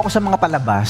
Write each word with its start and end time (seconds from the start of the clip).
Ako 0.00 0.08
sa 0.08 0.24
mga 0.24 0.40
palabas 0.40 0.88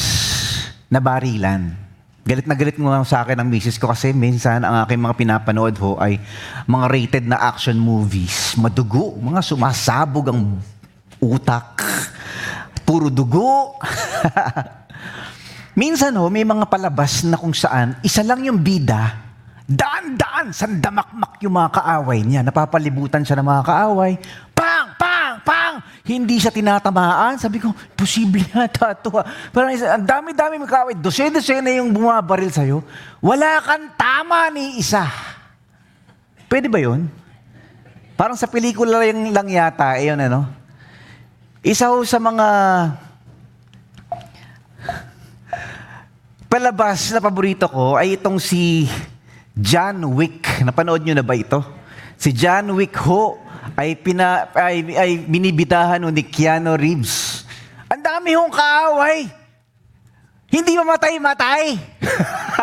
na 0.86 1.02
barilan. 1.02 1.74
Galit 2.22 2.46
na 2.46 2.54
galit 2.54 2.78
mo 2.78 2.94
sa 3.02 3.26
akin 3.26 3.42
ang 3.42 3.50
misis 3.50 3.74
ko 3.74 3.90
kasi 3.90 4.14
minsan 4.14 4.62
ang 4.62 4.86
aking 4.86 5.02
mga 5.02 5.18
pinapanood 5.18 5.74
ho 5.82 5.98
ay 5.98 6.22
mga 6.70 6.86
rated 6.86 7.24
na 7.26 7.42
action 7.42 7.74
movies. 7.74 8.54
Madugo, 8.54 9.18
mga 9.18 9.42
sumasabog 9.42 10.30
ang 10.30 10.62
utak. 11.18 11.82
Puro 12.86 13.10
dugo. 13.10 13.74
minsan 15.82 16.14
ho, 16.14 16.30
may 16.30 16.46
mga 16.46 16.70
palabas 16.70 17.26
na 17.26 17.34
kung 17.34 17.50
saan 17.50 17.98
isa 18.06 18.22
lang 18.22 18.46
yung 18.46 18.62
bida, 18.62 19.26
daan-daan, 19.66 20.54
sandamakmak 20.54 21.42
yung 21.42 21.58
mga 21.58 21.82
kaaway 21.82 22.22
niya. 22.22 22.46
Napapalibutan 22.46 23.26
siya 23.26 23.42
ng 23.42 23.48
mga 23.58 23.62
kaaway. 23.74 24.14
Pang! 24.54 24.94
Pang! 24.94 25.34
Pang! 25.42 25.82
Hindi 26.00 26.40
siya 26.40 26.48
tinatamaan. 26.48 27.36
Sabi 27.36 27.60
ko, 27.60 27.72
posible 27.92 28.40
yata 28.52 28.96
ito. 28.96 29.12
ah. 29.14 29.26
Parang 29.52 29.72
isa- 29.72 29.92
ang 29.94 30.04
dami-dami 30.04 30.56
mga 30.56 30.72
kaaway. 30.72 30.94
Dose-dose 30.96 31.60
na 31.60 31.76
yung 31.76 31.92
bumabaril 31.92 32.48
sa'yo. 32.48 32.80
Wala 33.20 33.60
kang 33.60 33.92
tama 33.94 34.48
ni 34.48 34.80
isa. 34.80 35.04
Pwede 36.48 36.72
ba 36.72 36.80
yun? 36.80 37.06
Parang 38.16 38.36
sa 38.36 38.48
pelikula 38.48 39.00
lang, 39.00 39.32
lang 39.32 39.48
yata, 39.48 39.96
eh, 40.00 40.12
ano? 40.12 40.48
Isa 41.60 41.92
ho 41.92 42.00
sa 42.08 42.16
mga 42.16 42.46
palabas 46.50 47.12
na 47.14 47.20
paborito 47.22 47.68
ko 47.68 47.94
ay 47.94 48.16
itong 48.18 48.40
si 48.40 48.88
John 49.54 50.00
Wick. 50.16 50.64
Napanood 50.64 51.04
nyo 51.04 51.14
na 51.14 51.22
ba 51.22 51.36
ito? 51.36 51.60
Si 52.16 52.32
John 52.32 52.72
Wick 52.74 52.96
ho 53.04 53.38
ay, 53.76 53.96
pina, 53.96 54.48
ay, 54.56 54.84
ay 54.96 55.10
binibidahan 55.24 56.02
ho 56.04 56.10
ni 56.12 56.24
Keanu 56.24 56.76
Reeves. 56.76 57.44
Ang 57.90 58.02
dami 58.02 58.36
hong 58.36 58.52
kaaway. 58.52 59.26
Hindi 60.50 60.74
mamatay-matay. 60.74 61.78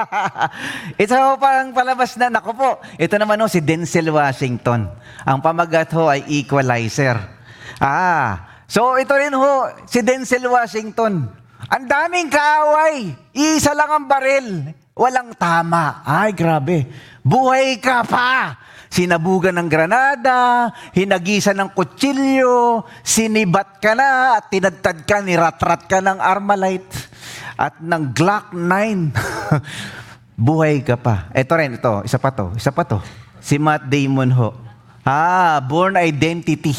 ito 1.04 1.14
ho 1.16 1.40
parang 1.40 1.72
palabas 1.72 2.20
na, 2.20 2.28
nako 2.28 2.52
po. 2.52 2.70
Ito 3.00 3.16
naman 3.16 3.40
ho 3.40 3.48
si 3.48 3.64
Denzel 3.64 4.12
Washington. 4.12 4.92
Ang 5.24 5.40
pamagat 5.40 5.96
ho 5.96 6.12
ay 6.12 6.28
Equalizer. 6.28 7.16
Ah, 7.80 8.64
so 8.68 9.00
ito 9.00 9.16
rin 9.16 9.32
ho, 9.32 9.72
si 9.88 10.04
Denzel 10.04 10.52
Washington. 10.52 11.32
Ang 11.72 11.86
daming 11.88 12.28
kaaway. 12.28 13.16
Isa 13.32 13.72
lang 13.72 13.88
ang 13.88 14.06
baril. 14.06 14.76
Walang 14.92 15.36
tama. 15.40 16.04
Ay, 16.04 16.36
grabe. 16.36 16.88
Buhay 17.24 17.80
ka 17.80 18.04
pa. 18.04 18.67
Sinabugan 18.88 19.60
ng 19.60 19.68
granada, 19.68 20.72
hinagisan 20.96 21.60
ng 21.60 21.70
kutsilyo, 21.76 22.88
sinibat 23.04 23.84
ka 23.84 23.94
na, 23.94 24.40
at 24.40 24.48
tinadtad 24.48 25.04
ka, 25.04 25.20
niratrat 25.20 25.86
ka 25.92 26.00
ng 26.00 26.18
Armalite 26.24 26.96
at 27.58 27.82
ng 27.82 28.14
Glock 28.14 28.54
9. 28.54 29.12
Buhay 30.38 30.86
ka 30.86 30.96
pa. 30.96 31.34
Ito 31.34 31.54
rin, 31.58 31.82
ito. 31.82 32.06
Isa 32.06 32.22
pa 32.22 32.30
to. 32.30 32.54
Isa 32.54 32.70
pa 32.70 32.86
to. 32.86 33.02
Si 33.42 33.58
Matt 33.58 33.90
Damon 33.90 34.30
ho. 34.38 34.54
Ah, 35.02 35.58
Born 35.66 35.98
Identity. 35.98 36.78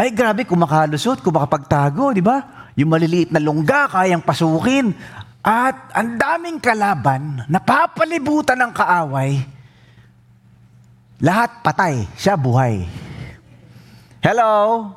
Ay, 0.00 0.14
grabe, 0.16 0.48
kumakalusot, 0.48 1.20
kumakapagtago, 1.20 2.14
di 2.16 2.24
ba? 2.24 2.70
Yung 2.78 2.88
maliliit 2.88 3.34
na 3.34 3.42
lungga, 3.42 3.84
kayang 3.90 4.24
pasukin. 4.24 4.96
At 5.44 5.92
ang 5.92 6.16
daming 6.16 6.56
kalaban, 6.60 7.44
napapalibutan 7.50 8.60
ng 8.64 8.72
kaaway. 8.72 9.59
Lahat 11.20 11.60
patay, 11.60 12.08
siya 12.16 12.32
buhay. 12.32 12.88
Hello? 14.24 14.88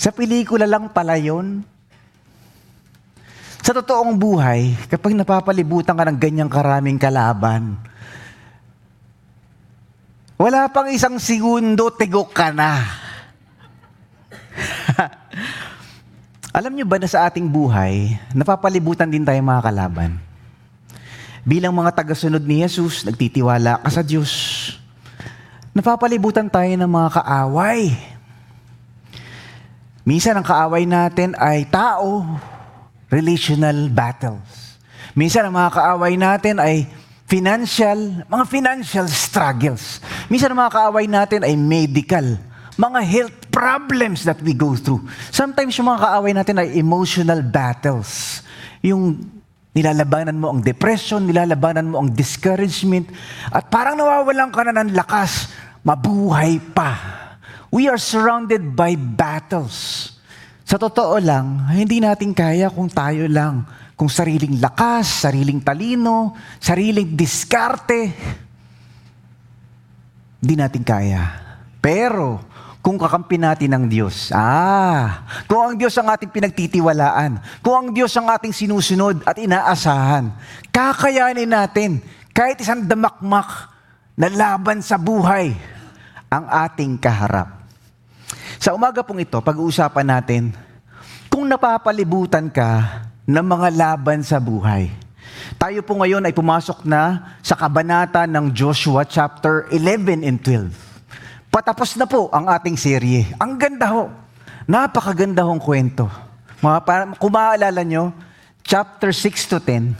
Sa 0.00 0.08
pelikula 0.08 0.64
lang 0.64 0.88
pala 0.88 1.20
yun. 1.20 1.60
Sa 3.60 3.76
totoong 3.76 4.16
buhay, 4.16 4.72
kapag 4.88 5.12
napapalibutan 5.12 5.98
ka 5.98 6.04
ng 6.08 6.16
ganyang 6.16 6.48
karaming 6.48 6.96
kalaban, 6.96 7.76
wala 10.40 10.72
pang 10.72 10.88
isang 10.88 11.20
segundo, 11.20 11.92
tigok 11.92 12.32
ka 12.32 12.56
na. 12.56 12.84
Alam 16.56 16.72
niyo 16.72 16.88
ba 16.88 16.96
na 16.96 17.10
sa 17.10 17.28
ating 17.28 17.52
buhay, 17.52 18.16
napapalibutan 18.32 19.12
din 19.12 19.28
tayo 19.28 19.36
mga 19.44 19.66
kalaban? 19.68 20.25
Bilang 21.46 21.70
mga 21.70 21.94
tagasunod 21.94 22.42
ni 22.42 22.66
Jesus, 22.66 23.06
nagtitiwala 23.06 23.78
ka 23.78 23.86
sa 23.86 24.02
Diyos. 24.02 24.34
Napapalibutan 25.70 26.50
tayo 26.50 26.74
ng 26.74 26.90
mga 26.90 27.22
kaaway. 27.22 27.94
Minsan 30.02 30.34
ang 30.34 30.42
kaaway 30.42 30.90
natin 30.90 31.38
ay 31.38 31.70
tao, 31.70 32.26
relational 33.06 33.86
battles. 33.94 34.74
Minsan 35.14 35.46
ang 35.46 35.54
mga 35.54 35.70
kaaway 35.70 36.18
natin 36.18 36.58
ay 36.58 36.90
financial, 37.30 38.26
mga 38.26 38.44
financial 38.50 39.06
struggles. 39.06 40.02
Minsan 40.26 40.50
ang 40.50 40.66
mga 40.66 40.74
kaaway 40.82 41.06
natin 41.06 41.46
ay 41.46 41.54
medical, 41.54 42.26
mga 42.74 43.00
health 43.06 43.38
problems 43.54 44.26
that 44.26 44.42
we 44.42 44.50
go 44.50 44.74
through. 44.74 45.06
Sometimes 45.30 45.78
yung 45.78 45.94
mga 45.94 46.10
kaaway 46.10 46.34
natin 46.34 46.58
ay 46.58 46.74
emotional 46.74 47.38
battles. 47.38 48.42
Yung 48.82 49.35
nilalabanan 49.76 50.40
mo 50.40 50.56
ang 50.56 50.64
depression, 50.64 51.28
nilalabanan 51.28 51.92
mo 51.92 52.00
ang 52.00 52.08
discouragement, 52.08 53.12
at 53.52 53.68
parang 53.68 53.92
nawawalan 53.92 54.48
ka 54.48 54.64
na 54.64 54.80
ng 54.80 54.96
lakas, 54.96 55.52
mabuhay 55.84 56.56
pa. 56.72 56.96
We 57.68 57.92
are 57.92 58.00
surrounded 58.00 58.72
by 58.72 58.96
battles. 58.96 60.08
Sa 60.64 60.80
totoo 60.80 61.20
lang, 61.20 61.68
hindi 61.76 62.00
natin 62.00 62.32
kaya 62.32 62.72
kung 62.72 62.88
tayo 62.88 63.28
lang, 63.28 63.68
kung 63.92 64.08
sariling 64.08 64.56
lakas, 64.64 65.28
sariling 65.28 65.60
talino, 65.60 66.32
sariling 66.56 67.12
diskarte, 67.12 68.00
hindi 70.40 70.54
natin 70.56 70.82
kaya. 70.82 71.22
Pero, 71.84 72.55
kung 72.86 73.02
kakampi 73.02 73.34
natin 73.34 73.74
ng 73.74 73.84
Diyos, 73.90 74.30
ah, 74.30 75.26
kung 75.50 75.58
ang 75.58 75.74
Diyos 75.74 75.90
ang 75.98 76.06
ating 76.06 76.30
pinagtitiwalaan, 76.30 77.42
kung 77.58 77.74
ang 77.74 77.88
Diyos 77.90 78.14
ang 78.14 78.30
ating 78.30 78.54
sinusunod 78.54 79.26
at 79.26 79.34
inaasahan, 79.42 80.30
kakayanin 80.70 81.50
natin 81.50 81.98
kahit 82.30 82.62
isang 82.62 82.86
damakmak 82.86 83.74
na 84.14 84.30
laban 84.30 84.78
sa 84.86 84.94
buhay 85.02 85.50
ang 86.30 86.46
ating 86.46 86.94
kaharap. 87.02 87.66
Sa 88.62 88.70
umaga 88.78 89.02
pong 89.02 89.26
ito, 89.26 89.42
pag-uusapan 89.42 90.06
natin 90.06 90.54
kung 91.26 91.42
napapalibutan 91.42 92.46
ka 92.46 93.02
ng 93.26 93.46
mga 93.50 93.68
laban 93.74 94.22
sa 94.22 94.38
buhay. 94.38 94.94
Tayo 95.58 95.82
po 95.82 95.98
ngayon 95.98 96.22
ay 96.22 96.30
pumasok 96.30 96.86
na 96.86 97.34
sa 97.42 97.58
kabanata 97.58 98.30
ng 98.30 98.54
Joshua 98.54 99.02
chapter 99.02 99.66
11 99.74 100.22
and 100.22 100.38
12. 100.38 100.85
Patapos 101.56 101.96
na 101.96 102.04
po 102.04 102.28
ang 102.36 102.52
ating 102.52 102.76
serye. 102.76 103.32
Ang 103.40 103.56
ganda 103.56 103.88
ho. 103.88 104.12
Napakaganda 104.68 105.40
hong 105.40 105.56
kwento. 105.56 106.04
Mga, 106.60 106.78
para, 106.84 107.02
kung 107.16 107.32
maaalala 107.32 107.80
nyo, 107.80 108.12
chapter 108.60 109.08
6 109.08 109.56
to 109.56 109.58
10 109.64 109.96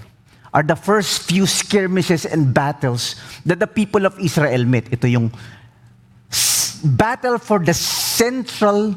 are 0.52 0.60
the 0.60 0.76
first 0.76 1.24
few 1.24 1.48
skirmishes 1.48 2.28
and 2.28 2.52
battles 2.52 3.16
that 3.48 3.56
the 3.56 3.64
people 3.64 4.04
of 4.04 4.12
Israel 4.20 4.68
met. 4.68 4.92
Ito 4.92 5.08
yung 5.08 5.32
battle 6.84 7.40
for 7.40 7.64
the 7.64 7.72
central 7.72 8.92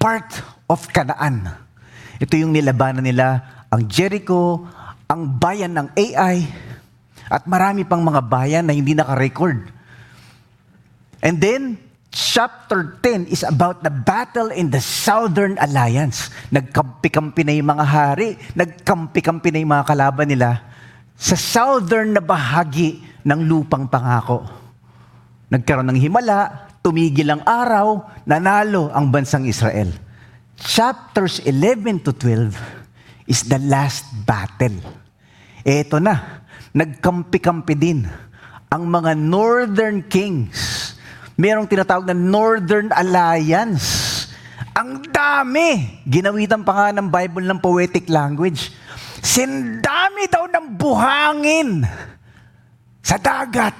part 0.00 0.40
of 0.72 0.80
Canaan. 0.96 1.52
Ito 2.16 2.32
yung 2.32 2.56
nilabanan 2.56 3.04
nila, 3.04 3.44
ang 3.68 3.84
Jericho, 3.92 4.64
ang 5.04 5.36
bayan 5.36 5.76
ng 5.76 5.92
AI, 5.92 6.48
at 7.28 7.44
marami 7.44 7.84
pang 7.84 8.00
mga 8.00 8.24
bayan 8.24 8.64
na 8.64 8.72
hindi 8.72 8.96
naka-record. 8.96 9.68
And 11.20 11.36
then, 11.36 11.89
chapter 12.10 12.98
10 13.02 13.30
is 13.30 13.46
about 13.46 13.82
the 13.86 13.90
battle 13.90 14.50
in 14.50 14.70
the 14.70 14.82
Southern 14.82 15.54
Alliance. 15.62 16.28
Nagkampi-kampi 16.50 17.46
na 17.46 17.54
yung 17.54 17.70
mga 17.70 17.86
hari, 17.86 18.34
nagkampi-kampi 18.58 19.54
na 19.54 19.58
yung 19.62 19.72
mga 19.72 19.86
kalaban 19.86 20.28
nila 20.28 20.62
sa 21.14 21.38
southern 21.38 22.18
na 22.18 22.22
bahagi 22.22 23.00
ng 23.22 23.40
lupang 23.46 23.86
pangako. 23.86 24.44
Nagkaroon 25.50 25.90
ng 25.94 26.00
himala, 26.00 26.70
tumigil 26.80 27.30
ang 27.30 27.42
araw, 27.44 28.06
nanalo 28.26 28.90
ang 28.90 29.10
bansang 29.12 29.46
Israel. 29.46 29.90
Chapters 30.60 31.40
11 31.44 32.04
to 32.04 32.12
12 32.12 32.56
is 33.30 33.46
the 33.46 33.60
last 33.62 34.08
battle. 34.26 34.76
Eto 35.62 36.00
na, 36.00 36.42
nagkampi-kampi 36.72 37.74
din 37.76 38.08
ang 38.70 38.86
mga 38.86 39.18
northern 39.18 40.06
kings. 40.06 40.89
Merong 41.40 41.64
tinatawag 41.64 42.04
na 42.04 42.12
Northern 42.12 42.92
Alliance. 42.92 44.28
Ang 44.76 45.08
dami! 45.08 46.04
Ginawitan 46.04 46.60
pa 46.60 46.72
nga 46.76 46.88
ng 46.92 47.08
Bible 47.08 47.48
ng 47.48 47.56
poetic 47.64 48.12
language. 48.12 48.68
Sindami 49.24 50.28
daw 50.28 50.44
ng 50.44 50.76
buhangin 50.76 51.80
sa 53.00 53.16
dagat 53.16 53.72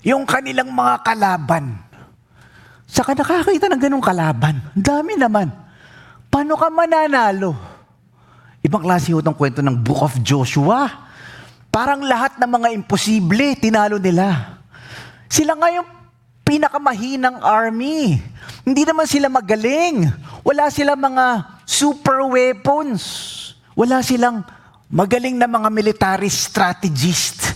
yung 0.00 0.24
kanilang 0.24 0.72
mga 0.72 1.04
kalaban. 1.04 1.84
Saka 2.88 3.12
nakakita 3.12 3.68
ng 3.68 3.80
ganong 3.84 4.04
kalaban. 4.04 4.56
Ang 4.72 4.84
dami 4.84 5.20
naman. 5.20 5.52
Paano 6.32 6.56
ka 6.56 6.72
mananalo? 6.72 7.52
Ibang 8.64 8.88
klase 8.88 9.12
ho 9.12 9.20
itong 9.20 9.36
kwento 9.36 9.60
ng 9.60 9.76
Book 9.84 10.00
of 10.00 10.16
Joshua. 10.24 10.88
Parang 11.68 12.00
lahat 12.00 12.40
ng 12.40 12.48
mga 12.48 12.68
imposible, 12.72 13.52
tinalo 13.60 14.00
nila. 14.00 14.56
Sila 15.28 15.52
nga 15.52 15.68
yung 15.68 15.97
pinakamahinang 16.48 17.44
army. 17.44 18.24
Hindi 18.64 18.82
naman 18.88 19.04
sila 19.04 19.28
magaling. 19.28 20.08
Wala 20.40 20.72
silang 20.72 20.96
mga 20.96 21.44
super 21.68 22.24
weapons. 22.24 23.04
Wala 23.76 24.00
silang 24.00 24.40
magaling 24.88 25.36
na 25.36 25.44
mga 25.44 25.68
military 25.68 26.32
strategist. 26.32 27.52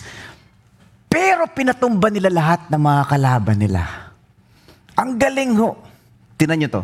Pero 1.09 1.49
pinatumba 1.49 2.12
nila 2.12 2.29
lahat 2.29 2.69
ng 2.69 2.81
mga 2.85 3.03
kalaban 3.09 3.56
nila. 3.56 4.12
Ang 4.93 5.17
galing 5.17 5.56
ho. 5.56 5.81
Tinan 6.37 6.61
nyo 6.61 6.69
to. 6.69 6.83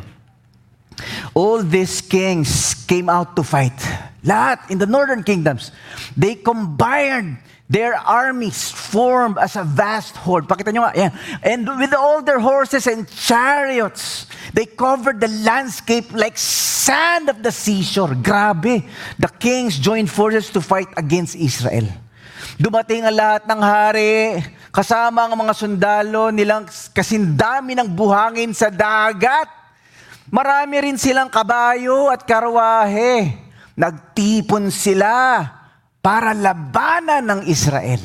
All 1.36 1.60
these 1.60 2.00
kings 2.00 2.72
came 2.88 3.12
out 3.12 3.36
to 3.36 3.44
fight. 3.44 3.76
Lahat 4.24 4.64
in 4.72 4.80
the 4.80 4.88
northern 4.88 5.20
kingdoms. 5.20 5.70
They 6.18 6.34
combined 6.34 7.38
their 7.70 7.94
armies, 7.94 8.72
formed 8.72 9.38
as 9.38 9.54
a 9.54 9.62
vast 9.62 10.18
horde. 10.18 10.50
Pakita 10.50 10.74
nyo 10.74 10.88
nga, 10.88 10.96
yan. 10.98 11.12
And 11.46 11.62
with 11.78 11.94
all 11.94 12.26
their 12.26 12.42
horses 12.42 12.90
and 12.90 13.06
chariots, 13.06 14.26
they 14.50 14.66
covered 14.66 15.22
the 15.22 15.30
landscape 15.46 16.10
like 16.10 16.34
sand 16.34 17.30
of 17.30 17.44
the 17.44 17.54
seashore. 17.54 18.18
Grabe. 18.18 18.82
The 19.20 19.30
kings 19.38 19.78
joined 19.78 20.10
forces 20.10 20.50
to 20.56 20.64
fight 20.64 20.90
against 20.98 21.38
Israel. 21.38 21.86
Dumating 22.58 23.06
ang 23.06 23.14
lahat 23.14 23.46
ng 23.46 23.60
hari, 23.62 24.42
kasama 24.74 25.30
ang 25.30 25.38
mga 25.38 25.54
sundalo 25.54 26.34
nilang 26.34 26.66
kasindami 26.90 27.78
ng 27.78 27.86
buhangin 27.94 28.50
sa 28.56 28.72
dagat. 28.74 29.46
Marami 30.34 30.82
rin 30.82 30.98
silang 30.98 31.30
kabayo 31.30 32.10
at 32.10 32.26
karwahe. 32.26 33.38
Nagtipon 33.78 34.74
sila 34.74 35.46
para 36.08 36.32
labanan 36.32 37.20
ng 37.20 37.40
Israel. 37.52 38.00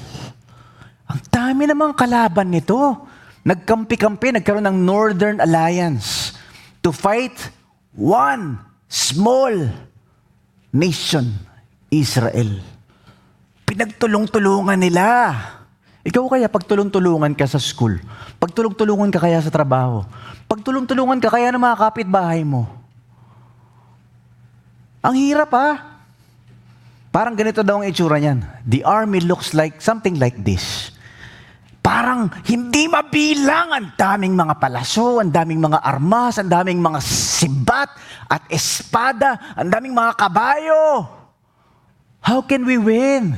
Ang 1.08 1.24
dami 1.32 1.64
namang 1.72 1.96
kalaban 1.96 2.52
nito. 2.52 3.08
Nagkampi-kampi, 3.48 4.36
nagkaroon 4.36 4.68
ng 4.68 4.78
Northern 4.84 5.40
Alliance 5.40 6.36
to 6.84 6.92
fight 6.92 7.32
one 7.96 8.60
small 8.92 9.56
nation, 10.76 11.32
Israel. 11.88 12.60
Pinagtulong-tulungan 13.64 14.84
nila. 14.84 15.08
Ikaw 16.04 16.24
kaya 16.28 16.52
pagtulong-tulungan 16.52 17.32
ka 17.40 17.48
sa 17.48 17.56
school, 17.56 18.04
pagtulong-tulungan 18.36 19.16
ka 19.16 19.24
kaya 19.24 19.40
sa 19.40 19.48
trabaho, 19.48 20.04
pagtulong-tulungan 20.52 21.24
ka 21.24 21.32
kaya 21.32 21.56
ng 21.56 21.64
mga 21.64 21.80
kapitbahay 21.80 22.44
mo. 22.44 22.68
Ang 25.00 25.16
hirap 25.16 25.56
ha. 25.56 25.93
Parang 27.13 27.38
ganito 27.38 27.62
daw 27.62 27.77
ang 27.77 27.86
itsura 27.86 28.18
niyan. 28.18 28.42
The 28.65 28.81
army 28.81 29.21
looks 29.21 29.54
like 29.54 29.77
something 29.77 30.18
like 30.18 30.42
this. 30.42 30.89
Parang 31.86 32.33
hindi 32.50 32.89
mabilang 32.89 33.69
ang 33.69 33.88
daming 33.94 34.33
mga 34.33 34.57
palaso, 34.57 35.21
ang 35.21 35.30
daming 35.30 35.62
mga 35.62 35.77
armas, 35.77 36.42
ang 36.42 36.50
daming 36.50 36.81
mga 36.81 36.98
sibat 37.06 37.94
at 38.25 38.42
espada, 38.50 39.54
ang 39.54 39.69
daming 39.69 39.94
mga 39.94 40.18
kabayo. 40.18 41.06
How 42.18 42.42
can 42.42 42.65
we 42.65 42.81
win? 42.81 43.38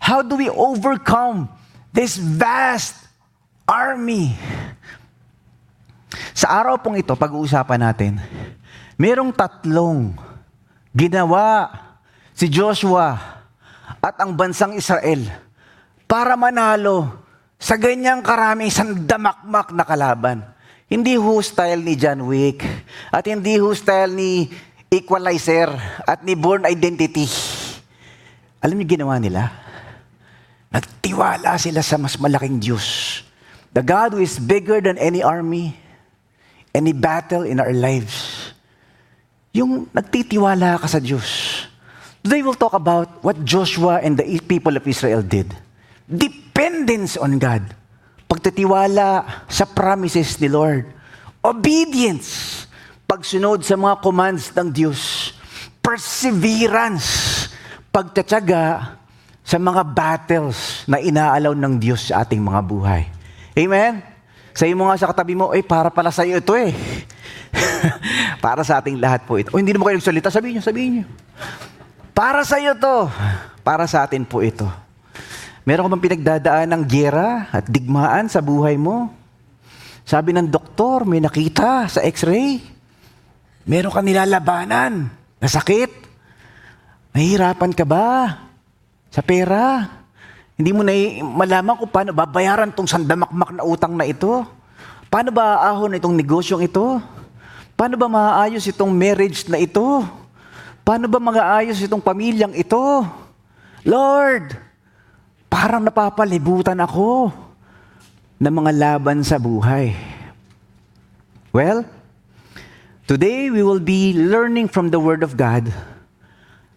How 0.00 0.24
do 0.24 0.40
we 0.40 0.48
overcome 0.48 1.52
this 1.92 2.16
vast 2.16 2.96
army? 3.68 4.32
Sa 6.32 6.48
araw 6.56 6.80
pong 6.80 7.04
ito, 7.04 7.12
pag-uusapan 7.12 7.84
natin, 7.84 8.16
merong 8.96 9.28
tatlong 9.28 10.16
ginawa 10.96 11.83
si 12.34 12.50
Joshua 12.50 13.14
at 14.02 14.14
ang 14.18 14.34
bansang 14.34 14.74
Israel 14.74 15.22
para 16.04 16.34
manalo 16.34 17.24
sa 17.56 17.78
ganyang 17.78 18.20
karami 18.20 18.68
sandamakmak 18.68 19.72
na 19.72 19.86
kalaban. 19.86 20.38
Hindi 20.90 21.16
ho 21.16 21.40
style 21.40 21.80
ni 21.80 21.96
John 21.96 22.28
Wick 22.28 22.60
at 23.08 23.24
hindi 23.24 23.56
ho 23.56 23.72
style 23.72 24.12
ni 24.12 24.52
Equalizer 24.92 25.72
at 26.04 26.20
ni 26.22 26.36
Born 26.36 26.68
Identity. 26.68 27.24
Alam 28.60 28.78
niyo 28.78 29.00
ginawa 29.00 29.16
nila? 29.16 29.48
Nagtiwala 30.68 31.56
sila 31.56 31.80
sa 31.80 31.96
mas 31.96 32.20
malaking 32.20 32.60
Diyos. 32.60 33.20
The 33.74 33.82
God 33.82 34.14
who 34.14 34.22
is 34.22 34.38
bigger 34.38 34.78
than 34.78 35.00
any 35.00 35.24
army, 35.24 35.74
any 36.70 36.94
battle 36.94 37.42
in 37.42 37.58
our 37.58 37.74
lives. 37.74 38.52
Yung 39.50 39.90
nagtitiwala 39.90 40.78
ka 40.78 40.86
sa 40.86 41.02
Diyos. 41.02 41.26
Today 42.24 42.40
we'll 42.40 42.56
talk 42.56 42.72
about 42.72 43.20
what 43.20 43.36
Joshua 43.44 44.00
and 44.00 44.16
the 44.16 44.24
people 44.48 44.72
of 44.72 44.88
Israel 44.88 45.20
did. 45.20 45.52
Dependence 46.08 47.20
on 47.20 47.36
God. 47.36 47.60
Pagtitiwala 48.24 49.44
sa 49.44 49.68
promises 49.68 50.40
ni 50.40 50.48
Lord. 50.48 50.88
Obedience. 51.44 52.64
Pagsunod 53.04 53.60
sa 53.60 53.76
mga 53.76 54.00
commands 54.00 54.48
ng 54.56 54.72
Diyos. 54.72 55.36
Perseverance. 55.84 57.52
Pagtatyaga 57.92 58.96
sa 59.44 59.60
mga 59.60 59.84
battles 59.84 60.88
na 60.88 61.04
inaalaw 61.04 61.52
ng 61.52 61.76
Diyos 61.76 62.08
sa 62.08 62.24
ating 62.24 62.40
mga 62.40 62.60
buhay. 62.64 63.04
Amen? 63.52 64.00
Sa 64.56 64.64
mo 64.72 64.88
nga 64.88 64.96
sa 64.96 65.12
katabi 65.12 65.36
mo, 65.36 65.52
eh, 65.52 65.60
para 65.60 65.92
pala 65.92 66.08
sa 66.08 66.24
iyo 66.24 66.40
ito 66.40 66.56
eh. 66.56 66.72
para 68.44 68.64
sa 68.64 68.80
ating 68.80 68.96
lahat 68.96 69.28
po 69.28 69.36
ito. 69.36 69.52
O 69.52 69.60
hindi 69.60 69.76
naman 69.76 69.92
kayo 69.92 70.00
nagsalita, 70.00 70.32
sabihin 70.32 70.56
niyo, 70.56 70.64
sabihin 70.64 70.92
niyo. 71.04 71.06
Para 72.14 72.46
sa 72.46 72.62
iyo 72.62 72.78
to. 72.78 73.10
Para 73.66 73.90
sa 73.90 74.06
atin 74.06 74.22
po 74.22 74.38
ito. 74.38 74.64
Meron 75.66 75.90
ka 75.90 75.92
bang 75.98 76.04
pinagdadaan 76.06 76.68
ng 76.70 76.82
gera 76.86 77.50
at 77.50 77.66
digmaan 77.66 78.30
sa 78.30 78.38
buhay 78.38 78.78
mo? 78.78 79.10
Sabi 80.06 80.30
ng 80.30 80.46
doktor, 80.46 81.02
may 81.02 81.18
nakita 81.18 81.90
sa 81.90 82.06
x-ray. 82.06 82.62
Meron 83.66 83.90
ka 83.90 83.98
nilalabanan 83.98 85.10
na 85.42 85.48
sakit. 85.50 85.90
Nahihirapan 87.18 87.72
ka 87.74 87.82
ba 87.82 88.38
sa 89.10 89.18
pera? 89.18 89.90
Hindi 90.54 90.70
mo 90.70 90.86
na 90.86 90.94
malaman 91.18 91.74
kung 91.82 91.90
paano 91.90 92.14
babayaran 92.14 92.70
tong 92.70 92.86
sandamakmak 92.86 93.58
na 93.58 93.66
utang 93.66 93.98
na 93.98 94.06
ito. 94.06 94.46
Paano 95.10 95.34
ba 95.34 95.66
aahon 95.66 95.98
itong 95.98 96.14
negosyong 96.14 96.62
ito? 96.62 97.02
Paano 97.74 97.98
ba 97.98 98.06
maayos 98.06 98.62
itong 98.70 98.94
marriage 98.94 99.50
na 99.50 99.58
ito? 99.58 100.06
Paano 100.84 101.08
ba 101.08 101.16
mag-aayos 101.16 101.80
itong 101.80 102.04
pamilyang 102.04 102.52
ito? 102.52 102.78
Lord, 103.88 104.52
parang 105.48 105.80
napapalibutan 105.80 106.76
ako 106.76 107.32
ng 108.36 108.52
mga 108.52 108.72
laban 108.76 109.24
sa 109.24 109.40
buhay. 109.40 109.96
Well, 111.56 111.88
today 113.08 113.48
we 113.48 113.64
will 113.64 113.80
be 113.80 114.12
learning 114.12 114.68
from 114.68 114.92
the 114.92 115.00
Word 115.00 115.24
of 115.24 115.40
God 115.40 115.72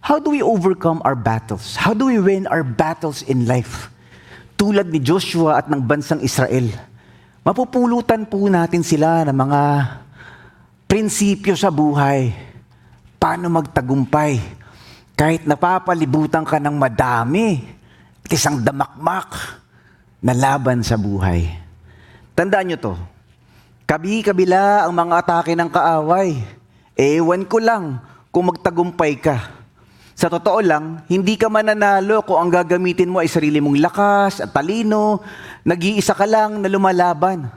how 0.08 0.24
do 0.24 0.32
we 0.32 0.40
overcome 0.40 1.04
our 1.04 1.20
battles? 1.20 1.76
How 1.76 1.92
do 1.92 2.08
we 2.08 2.16
win 2.16 2.48
our 2.48 2.64
battles 2.64 3.28
in 3.28 3.44
life? 3.44 3.92
Tulad 4.56 4.88
ni 4.88 5.04
Joshua 5.04 5.60
at 5.60 5.68
ng 5.68 5.84
bansang 5.84 6.24
Israel, 6.24 6.72
mapupulutan 7.44 8.24
po 8.24 8.48
natin 8.48 8.88
sila 8.88 9.28
ng 9.28 9.36
mga 9.36 9.62
prinsipyo 10.88 11.60
sa 11.60 11.68
buhay 11.68 12.47
paano 13.28 13.52
magtagumpay. 13.52 14.40
Kahit 15.20 15.44
napapalibutan 15.44 16.48
ka 16.48 16.64
ng 16.64 16.80
madami 16.80 17.60
at 18.24 18.32
isang 18.32 18.64
damakmak 18.64 19.36
na 20.24 20.32
laban 20.32 20.80
sa 20.80 20.96
buhay. 20.96 21.52
Tandaan 22.32 22.72
nyo 22.72 22.78
to, 22.80 22.96
kabi-kabila 23.84 24.88
ang 24.88 24.96
mga 24.96 25.20
atake 25.20 25.60
ng 25.60 25.68
kaaway. 25.68 26.40
Ewan 26.96 27.44
ko 27.44 27.60
lang 27.60 28.00
kung 28.32 28.48
magtagumpay 28.48 29.20
ka. 29.20 29.60
Sa 30.16 30.32
totoo 30.32 30.64
lang, 30.64 31.04
hindi 31.12 31.36
ka 31.36 31.52
mananalo 31.52 32.24
kung 32.24 32.48
ang 32.48 32.64
gagamitin 32.64 33.12
mo 33.12 33.20
ay 33.20 33.28
sarili 33.28 33.60
mong 33.60 33.84
lakas 33.84 34.40
at 34.40 34.56
talino, 34.56 35.20
nag-iisa 35.68 36.16
ka 36.16 36.24
lang 36.24 36.64
na 36.64 36.72
lumalaban. 36.72 37.52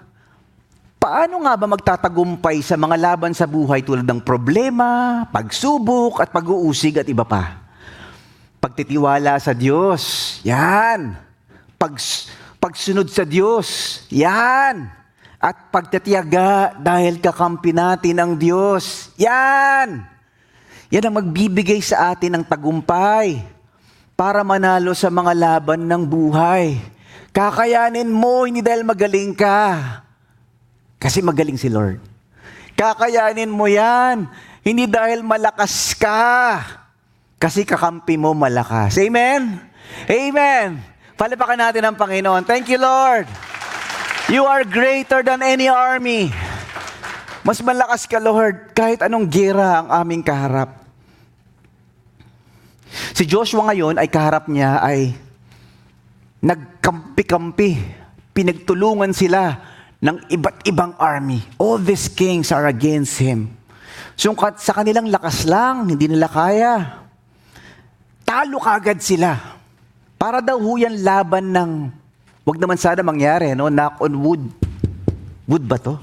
Paano 1.01 1.41
nga 1.49 1.57
ba 1.57 1.65
magtatagumpay 1.65 2.61
sa 2.61 2.77
mga 2.77 3.01
laban 3.01 3.33
sa 3.33 3.49
buhay 3.49 3.81
tulad 3.81 4.05
ng 4.05 4.21
problema, 4.21 5.25
pagsubok 5.33 6.21
at 6.21 6.29
pag-uusig 6.29 7.01
at 7.01 7.09
iba 7.09 7.25
pa? 7.25 7.57
Pagtitiwala 8.61 9.41
sa 9.41 9.57
Diyos, 9.57 10.37
yan. 10.45 11.17
Pag, 11.81 11.97
pagsunod 12.61 13.09
sa 13.09 13.25
Diyos, 13.25 13.65
yan. 14.13 14.93
At 15.41 15.73
pagtatiyaga 15.73 16.77
dahil 16.77 17.17
kakampi 17.17 17.73
natin 17.73 18.21
ang 18.21 18.37
Diyos, 18.37 19.09
yan. 19.17 20.05
Yan 20.93 21.05
ang 21.09 21.17
magbibigay 21.17 21.81
sa 21.81 22.13
atin 22.13 22.37
ng 22.37 22.45
tagumpay 22.45 23.41
para 24.21 24.45
manalo 24.45 24.93
sa 24.93 25.09
mga 25.09 25.33
laban 25.33 25.81
ng 25.89 26.05
buhay. 26.05 26.77
Kakayanin 27.33 28.13
mo, 28.13 28.45
hindi 28.45 28.61
dahil 28.61 28.85
magaling 28.85 29.33
ka, 29.33 29.65
Kasi 31.01 31.25
magaling 31.25 31.57
si 31.57 31.73
Lord. 31.73 31.97
Kakayanin 32.77 33.49
mo 33.49 33.65
yan. 33.65 34.29
Hindi 34.61 34.85
dahil 34.85 35.25
malakas 35.25 35.97
ka. 35.97 36.61
Kasi 37.41 37.65
kakampi 37.65 38.21
mo 38.21 38.37
malakas. 38.37 39.01
Amen? 39.01 39.65
Amen. 40.05 40.77
Palapakan 41.17 41.57
natin 41.57 41.89
ang 41.89 41.97
Panginoon. 41.97 42.45
Thank 42.45 42.69
you, 42.69 42.77
Lord. 42.77 43.25
You 44.29 44.45
are 44.45 44.61
greater 44.69 45.25
than 45.25 45.41
any 45.41 45.73
army. 45.73 46.29
Mas 47.41 47.65
malakas 47.65 48.05
ka, 48.05 48.21
Lord, 48.21 48.77
kahit 48.77 49.01
anong 49.01 49.25
gera 49.33 49.81
ang 49.81 49.89
aming 50.05 50.21
kaharap. 50.21 50.85
Si 53.17 53.25
Joshua 53.25 53.73
ngayon 53.73 53.97
ay 53.97 54.09
kaharap 54.13 54.53
niya 54.53 54.85
ay 54.85 55.17
nagkampi-kampi. 56.45 57.81
Pinagtulungan 58.37 59.17
sila 59.17 59.70
ng 60.01 60.17
iba't 60.33 60.65
ibang 60.65 60.97
army. 60.97 61.45
All 61.61 61.77
these 61.77 62.09
kings 62.09 62.49
are 62.51 62.65
against 62.67 63.21
him. 63.21 63.53
So 64.17 64.33
sa 64.37 64.73
kanilang 64.73 65.09
lakas 65.13 65.45
lang, 65.45 65.89
hindi 65.89 66.09
nila 66.09 66.29
kaya. 66.29 67.05
Talo 68.25 68.61
kagad 68.61 69.01
sila. 69.01 69.37
Para 70.21 70.45
daw 70.45 70.61
ho 70.61 70.77
yan 70.77 71.01
laban 71.01 71.53
ng, 71.53 71.71
wag 72.45 72.59
naman 72.61 72.77
sana 72.77 73.01
mangyari, 73.01 73.53
no? 73.57 73.73
knock 73.73 74.01
on 74.01 74.13
wood. 74.21 74.45
Wood 75.49 75.65
ba 75.65 75.81
to? 75.81 75.97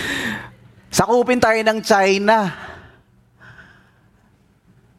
Sakupin 0.96 1.40
tayo 1.40 1.60
ng 1.60 1.80
China. 1.84 2.48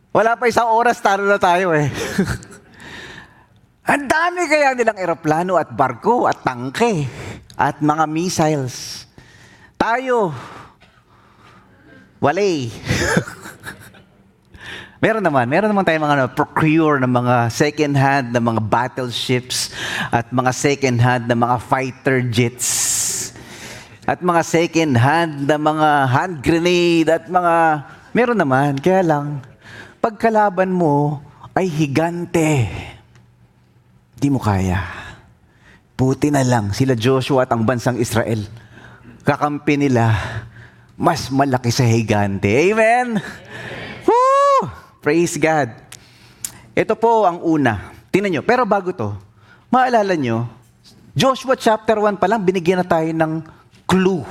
Wala 0.09 0.37
pa 0.37 0.49
isang 0.49 0.69
oras, 0.69 1.01
talo 1.01 1.25
na 1.25 1.37
tayo 1.41 1.73
eh. 1.73 1.89
Ang 3.89 4.05
dami 4.05 4.45
kaya 4.45 4.77
nilang 4.77 5.01
eroplano 5.01 5.57
at 5.57 5.73
barko 5.73 6.29
at 6.29 6.45
tangke 6.45 7.09
at 7.57 7.81
mga 7.81 8.05
missiles. 8.05 9.09
Tayo, 9.81 10.29
walay. 12.21 12.69
meron 15.01 15.25
naman, 15.25 15.49
meron 15.49 15.73
naman 15.73 15.81
tayong 15.89 16.05
mga 16.05 16.15
ano, 16.21 16.25
procure 16.29 17.01
ng 17.01 17.09
mga 17.09 17.35
second 17.49 17.97
hand 17.97 18.29
na 18.29 18.37
mga 18.37 18.61
battleships 18.61 19.73
at 20.13 20.29
mga 20.29 20.51
second 20.53 21.01
hand 21.01 21.25
na 21.25 21.33
mga 21.33 21.57
fighter 21.57 22.21
jets 22.29 22.69
at 24.05 24.21
mga 24.21 24.41
second 24.45 24.93
hand 25.01 25.49
na 25.49 25.57
mga 25.57 25.89
hand 26.13 26.35
grenade 26.45 27.09
at 27.09 27.25
mga 27.25 27.53
meron 28.13 28.37
naman 28.37 28.77
kaya 28.77 29.01
lang 29.01 29.41
pagkalaban 29.97 30.69
mo 30.69 31.25
ay 31.57 31.65
higante 31.65 32.69
di 34.19 34.29
mo 34.29 34.37
kaya 34.37 34.83
puti 35.95 36.29
na 36.29 36.43
lang 36.43 36.75
sila 36.75 36.93
Joshua 36.93 37.47
at 37.47 37.51
ang 37.55 37.63
bansang 37.63 37.97
Israel 37.97 38.43
kakampi 39.23 39.79
nila 39.79 40.13
mas 40.99 41.31
malaki 41.31 41.71
sa 41.71 41.87
higante 41.87 42.51
amen 42.51 43.17
Woo! 44.03 44.67
praise 44.99 45.39
God 45.39 45.71
ito 46.75 46.93
po 46.99 47.23
ang 47.23 47.39
una 47.41 47.95
tingnan 48.11 48.39
nyo 48.39 48.41
pero 48.43 48.67
bago 48.67 48.91
to 48.91 49.15
maalala 49.71 50.13
nyo 50.19 50.59
Joshua 51.19 51.57
chapter 51.57 51.99
1 51.99 52.15
pa 52.21 52.29
lang 52.29 52.45
binigyan 52.45 52.79
na 52.79 52.87
tayo 52.87 53.09
ng 53.11 53.43
clue. 53.89 54.21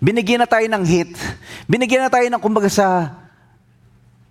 Binigyan 0.00 0.42
na 0.44 0.48
tayo 0.48 0.64
ng 0.64 0.84
hit. 0.88 1.12
Binigyan 1.68 2.08
na 2.08 2.10
tayo 2.10 2.24
ng 2.26 2.40
kumbaga 2.40 2.72
sa 2.72 3.12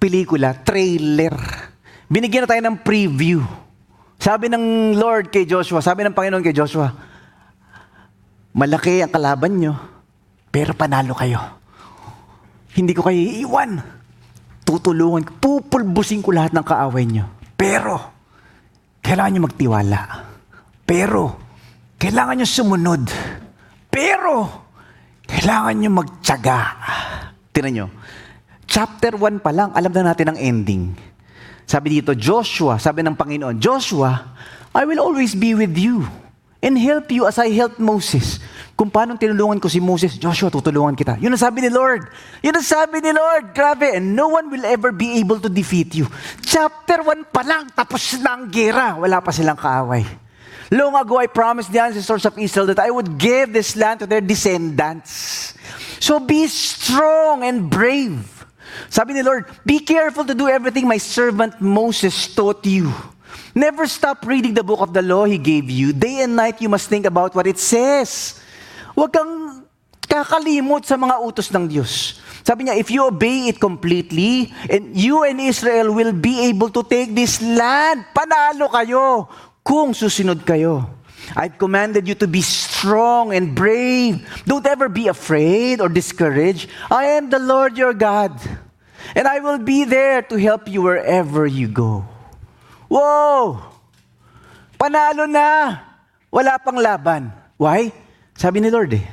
pelikula, 0.02 0.58
trailer. 0.58 1.38
Binigyan 2.10 2.46
na 2.46 2.50
tayo 2.50 2.62
ng 2.66 2.78
preview. 2.82 3.46
Sabi 4.20 4.50
ng 4.50 4.96
Lord 4.98 5.30
kay 5.30 5.46
Joshua, 5.46 5.84
sabi 5.84 6.02
ng 6.06 6.16
Panginoon 6.16 6.42
kay 6.42 6.56
Joshua, 6.56 6.90
malaki 8.56 9.04
ang 9.04 9.12
kalaban 9.12 9.54
nyo, 9.60 9.74
pero 10.50 10.74
panalo 10.74 11.14
kayo. 11.14 11.40
Hindi 12.76 12.92
ko 12.92 13.08
kayo 13.08 13.20
iiwan. 13.20 13.80
Tutulungan, 14.66 15.24
pupulbusin 15.40 16.26
ko 16.26 16.34
lahat 16.34 16.52
ng 16.52 16.66
kaaway 16.66 17.06
nyo. 17.06 17.30
Pero, 17.54 17.96
kailangan 19.06 19.32
nyo 19.38 19.42
magtiwala. 19.46 20.02
Pero, 20.84 21.24
kailangan 22.02 22.42
nyo 22.42 22.48
sumunod. 22.50 23.04
Pero, 23.94 24.36
kailangan 25.30 25.76
nyo 25.78 25.90
magtyaga. 26.02 26.60
Tinan 27.54 27.72
nyo, 27.72 27.88
chapter 28.68 29.16
1 29.16 29.40
pa 29.40 29.54
lang, 29.54 29.72
alam 29.72 29.94
na 29.94 30.12
natin 30.12 30.34
ang 30.34 30.40
ending. 30.42 30.92
Sabi 31.66 32.02
dito, 32.02 32.14
Joshua, 32.14 32.78
sabi 32.78 33.02
ng 33.02 33.18
Panginoon, 33.18 33.58
Joshua, 33.58 34.38
I 34.74 34.86
will 34.86 35.02
always 35.02 35.34
be 35.34 35.58
with 35.58 35.74
you 35.74 36.06
and 36.62 36.78
help 36.78 37.10
you 37.10 37.26
as 37.26 37.42
I 37.42 37.50
helped 37.54 37.82
Moses. 37.82 38.42
Kung 38.76 38.92
paano 38.92 39.16
tinulungan 39.16 39.58
ko 39.58 39.72
si 39.72 39.80
Moses, 39.80 40.20
Joshua, 40.20 40.52
tutulungan 40.52 40.94
kita. 40.94 41.16
Yun 41.24 41.32
ang 41.32 41.40
sabi 41.40 41.64
ni 41.64 41.72
Lord. 41.72 42.12
Yun 42.44 42.54
ang 42.60 42.66
sabi 42.66 43.00
ni 43.00 43.16
Lord. 43.16 43.56
Grabe. 43.56 43.96
And 43.96 44.14
no 44.14 44.36
one 44.36 44.52
will 44.52 44.68
ever 44.68 44.92
be 44.92 45.16
able 45.18 45.40
to 45.40 45.48
defeat 45.48 45.96
you. 45.96 46.06
Chapter 46.44 47.02
1 47.02 47.32
pa 47.32 47.42
lang, 47.48 47.72
tapos 47.72 48.20
na 48.20 48.36
ang 48.36 48.52
gera. 48.52 49.00
Wala 49.00 49.24
pa 49.24 49.32
silang 49.32 49.56
kaaway. 49.56 50.04
Long 50.76 50.92
ago, 50.98 51.22
I 51.22 51.32
promised 51.32 51.72
the 51.72 51.80
ancestors 51.80 52.26
of 52.26 52.36
Israel 52.36 52.68
that 52.74 52.82
I 52.84 52.92
would 52.92 53.16
give 53.16 53.54
this 53.54 53.78
land 53.78 54.04
to 54.04 54.08
their 54.10 54.22
descendants. 54.22 55.54
So 56.04 56.20
be 56.20 56.46
strong 56.52 57.48
and 57.48 57.70
brave. 57.70 58.45
Sabi 58.90 59.14
ni 59.14 59.22
Lord, 59.22 59.46
be 59.66 59.80
careful 59.80 60.26
to 60.26 60.34
do 60.34 60.48
everything 60.48 60.88
my 60.88 60.98
servant 60.98 61.60
Moses 61.60 62.14
taught 62.34 62.66
you. 62.66 62.92
Never 63.56 63.88
stop 63.88 64.24
reading 64.28 64.54
the 64.54 64.64
book 64.64 64.80
of 64.84 64.92
the 64.92 65.02
law 65.02 65.24
he 65.24 65.40
gave 65.40 65.70
you. 65.72 65.92
Day 65.92 66.24
and 66.24 66.36
night 66.36 66.60
you 66.60 66.68
must 66.68 66.92
think 66.92 67.06
about 67.06 67.36
what 67.36 67.48
it 67.48 67.60
says. 67.60 68.40
Huwag 68.96 69.12
kang 69.12 69.64
kakalimot 70.08 70.88
sa 70.88 70.96
mga 70.96 71.20
utos 71.24 71.52
ng 71.52 71.68
Diyos. 71.68 72.20
Sabi 72.46 72.68
niya, 72.68 72.78
if 72.78 72.94
you 72.94 73.04
obey 73.04 73.50
it 73.50 73.58
completely, 73.58 74.54
and 74.70 74.94
you 74.94 75.26
and 75.26 75.42
Israel 75.42 75.92
will 75.92 76.14
be 76.14 76.46
able 76.46 76.70
to 76.70 76.86
take 76.86 77.12
this 77.16 77.42
land, 77.42 78.06
panalo 78.14 78.70
kayo 78.70 79.26
kung 79.66 79.98
susunod 79.98 80.46
kayo. 80.46 80.86
I've 81.34 81.58
commanded 81.58 82.06
you 82.06 82.14
to 82.22 82.30
be 82.30 82.46
strong 82.46 83.34
and 83.34 83.58
brave. 83.58 84.22
Don't 84.46 84.66
ever 84.68 84.86
be 84.86 85.10
afraid 85.10 85.82
or 85.82 85.90
discouraged. 85.90 86.70
I 86.92 87.18
am 87.18 87.34
the 87.34 87.42
Lord 87.42 87.74
your 87.74 87.98
God. 87.98 88.38
And 89.14 89.30
I 89.30 89.38
will 89.44 89.62
be 89.62 89.86
there 89.86 90.26
to 90.26 90.36
help 90.40 90.66
you 90.66 90.82
wherever 90.82 91.46
you 91.46 91.70
go. 91.70 92.02
Whoa! 92.90 93.62
Panalo 94.80 95.30
na! 95.30 95.78
Wala 96.34 96.58
pang 96.60 96.80
laban. 96.80 97.30
Why? 97.56 97.92
Sabi 98.36 98.60
ni 98.60 98.68
Lord 98.68 98.92
eh, 98.92 99.06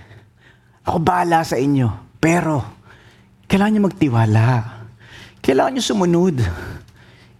ako 0.82 0.98
bahala 0.98 1.46
sa 1.46 1.54
inyo. 1.54 2.18
Pero, 2.18 2.62
kailangan 3.46 3.72
nyo 3.78 3.82
magtiwala. 3.90 4.46
Kailangan 5.42 5.72
nyo 5.74 5.82
sumunod. 5.82 6.36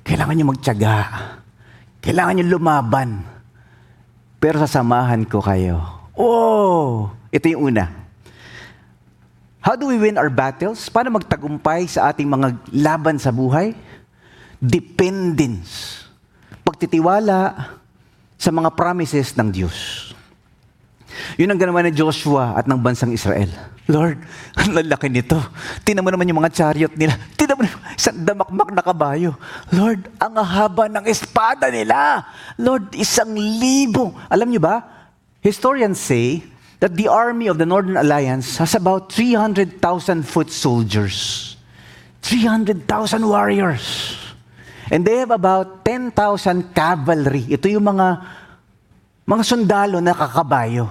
Kailangan 0.03 0.35
nyo 0.39 0.47
magtyaga. 0.55 0.99
Kailangan 2.03 2.35
nyo 2.39 2.47
lumaban. 2.47 3.11
Pero 4.43 4.59
sasamahan 4.59 5.23
ko 5.27 5.39
kayo. 5.39 5.79
Oh! 6.19 7.11
Ito 7.31 7.47
yung 7.47 7.75
una. 7.75 8.02
How 9.63 9.79
do 9.79 9.87
we 9.87 9.95
win 9.95 10.19
our 10.19 10.27
battles? 10.27 10.91
Paano 10.91 11.15
magtagumpay 11.15 11.87
sa 11.87 12.11
ating 12.11 12.27
mga 12.27 12.59
laban 12.75 13.15
sa 13.23 13.31
buhay? 13.31 13.79
Dependence. 14.59 16.03
Pagtitiwala 16.67 17.71
sa 18.35 18.51
mga 18.51 18.75
promises 18.75 19.31
ng 19.39 19.55
Diyos. 19.55 20.11
Yun 21.39 21.55
ang 21.55 21.61
ganawa 21.63 21.87
ni 21.87 21.95
Joshua 21.95 22.59
at 22.59 22.67
ng 22.67 22.75
bansang 22.83 23.15
Israel. 23.15 23.47
Lord, 23.87 24.19
ang 24.59 24.75
lalaki 24.75 25.07
nito. 25.07 25.39
Tinan 25.87 26.03
mo 26.03 26.11
naman 26.11 26.27
yung 26.27 26.43
mga 26.43 26.51
chariot 26.51 26.93
nila. 26.99 27.15
Tinan 27.39 27.55
mo 27.55 27.63
naman, 27.63 27.95
isang 27.95 28.19
damakmak 28.19 28.71
na 28.75 28.83
kabayo. 28.83 29.39
Lord, 29.71 30.11
ang 30.19 30.43
haba 30.43 30.91
ng 30.91 31.07
espada 31.07 31.71
nila. 31.71 32.27
Lord, 32.59 32.99
isang 32.99 33.31
libo. 33.39 34.11
Alam 34.27 34.51
niyo 34.51 34.59
ba, 34.59 34.83
historians 35.39 36.03
say 36.03 36.43
that 36.83 36.99
the 36.99 37.07
army 37.07 37.47
of 37.47 37.63
the 37.63 37.67
Northern 37.67 37.95
Alliance 37.95 38.59
has 38.59 38.75
about 38.75 39.07
300,000 39.15 39.79
foot 40.27 40.51
soldiers. 40.51 41.55
300,000 42.27 42.83
warriors. 43.23 44.19
And 44.91 45.07
they 45.07 45.23
have 45.23 45.31
about 45.31 45.87
10,000 45.87 46.75
cavalry. 46.75 47.47
Ito 47.55 47.71
yung 47.71 47.87
mga 47.87 48.07
mga 49.23 49.43
sundalo 49.47 50.03
na 50.03 50.11
kakabayo. 50.11 50.91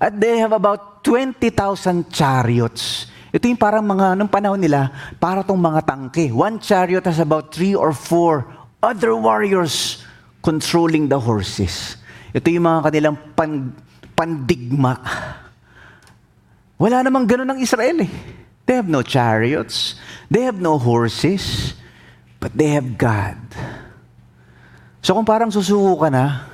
At 0.00 0.16
they 0.16 0.40
have 0.40 0.56
about 0.56 1.04
20,000 1.04 2.08
chariots. 2.08 3.12
Ito 3.28 3.44
yung 3.44 3.60
parang 3.60 3.84
mga, 3.84 4.16
nung 4.16 4.32
panahon 4.32 4.56
nila, 4.56 4.88
para 5.20 5.44
tong 5.44 5.60
mga 5.60 5.84
tangke. 5.84 6.32
One 6.32 6.64
chariot 6.64 7.04
has 7.04 7.20
about 7.20 7.52
three 7.52 7.76
or 7.76 7.92
four 7.92 8.48
other 8.80 9.12
warriors 9.12 10.00
controlling 10.40 11.12
the 11.12 11.20
horses. 11.20 12.00
Ito 12.32 12.48
yung 12.48 12.64
mga 12.64 12.80
kanilang 12.88 13.16
pan, 13.36 13.76
pandigma. 14.18 14.98
Wala 16.74 17.06
namang 17.06 17.30
ganun 17.30 17.54
ng 17.54 17.62
Israel 17.62 18.02
eh. 18.02 18.10
They 18.66 18.74
have 18.74 18.90
no 18.90 19.06
chariots. 19.06 19.94
They 20.26 20.42
have 20.42 20.58
no 20.58 20.74
horses. 20.74 21.78
But 22.42 22.58
they 22.58 22.74
have 22.74 22.98
God. 22.98 23.38
So 24.98 25.14
kung 25.14 25.26
parang 25.26 25.54
susuko 25.54 26.02
ka 26.02 26.08
na, 26.10 26.50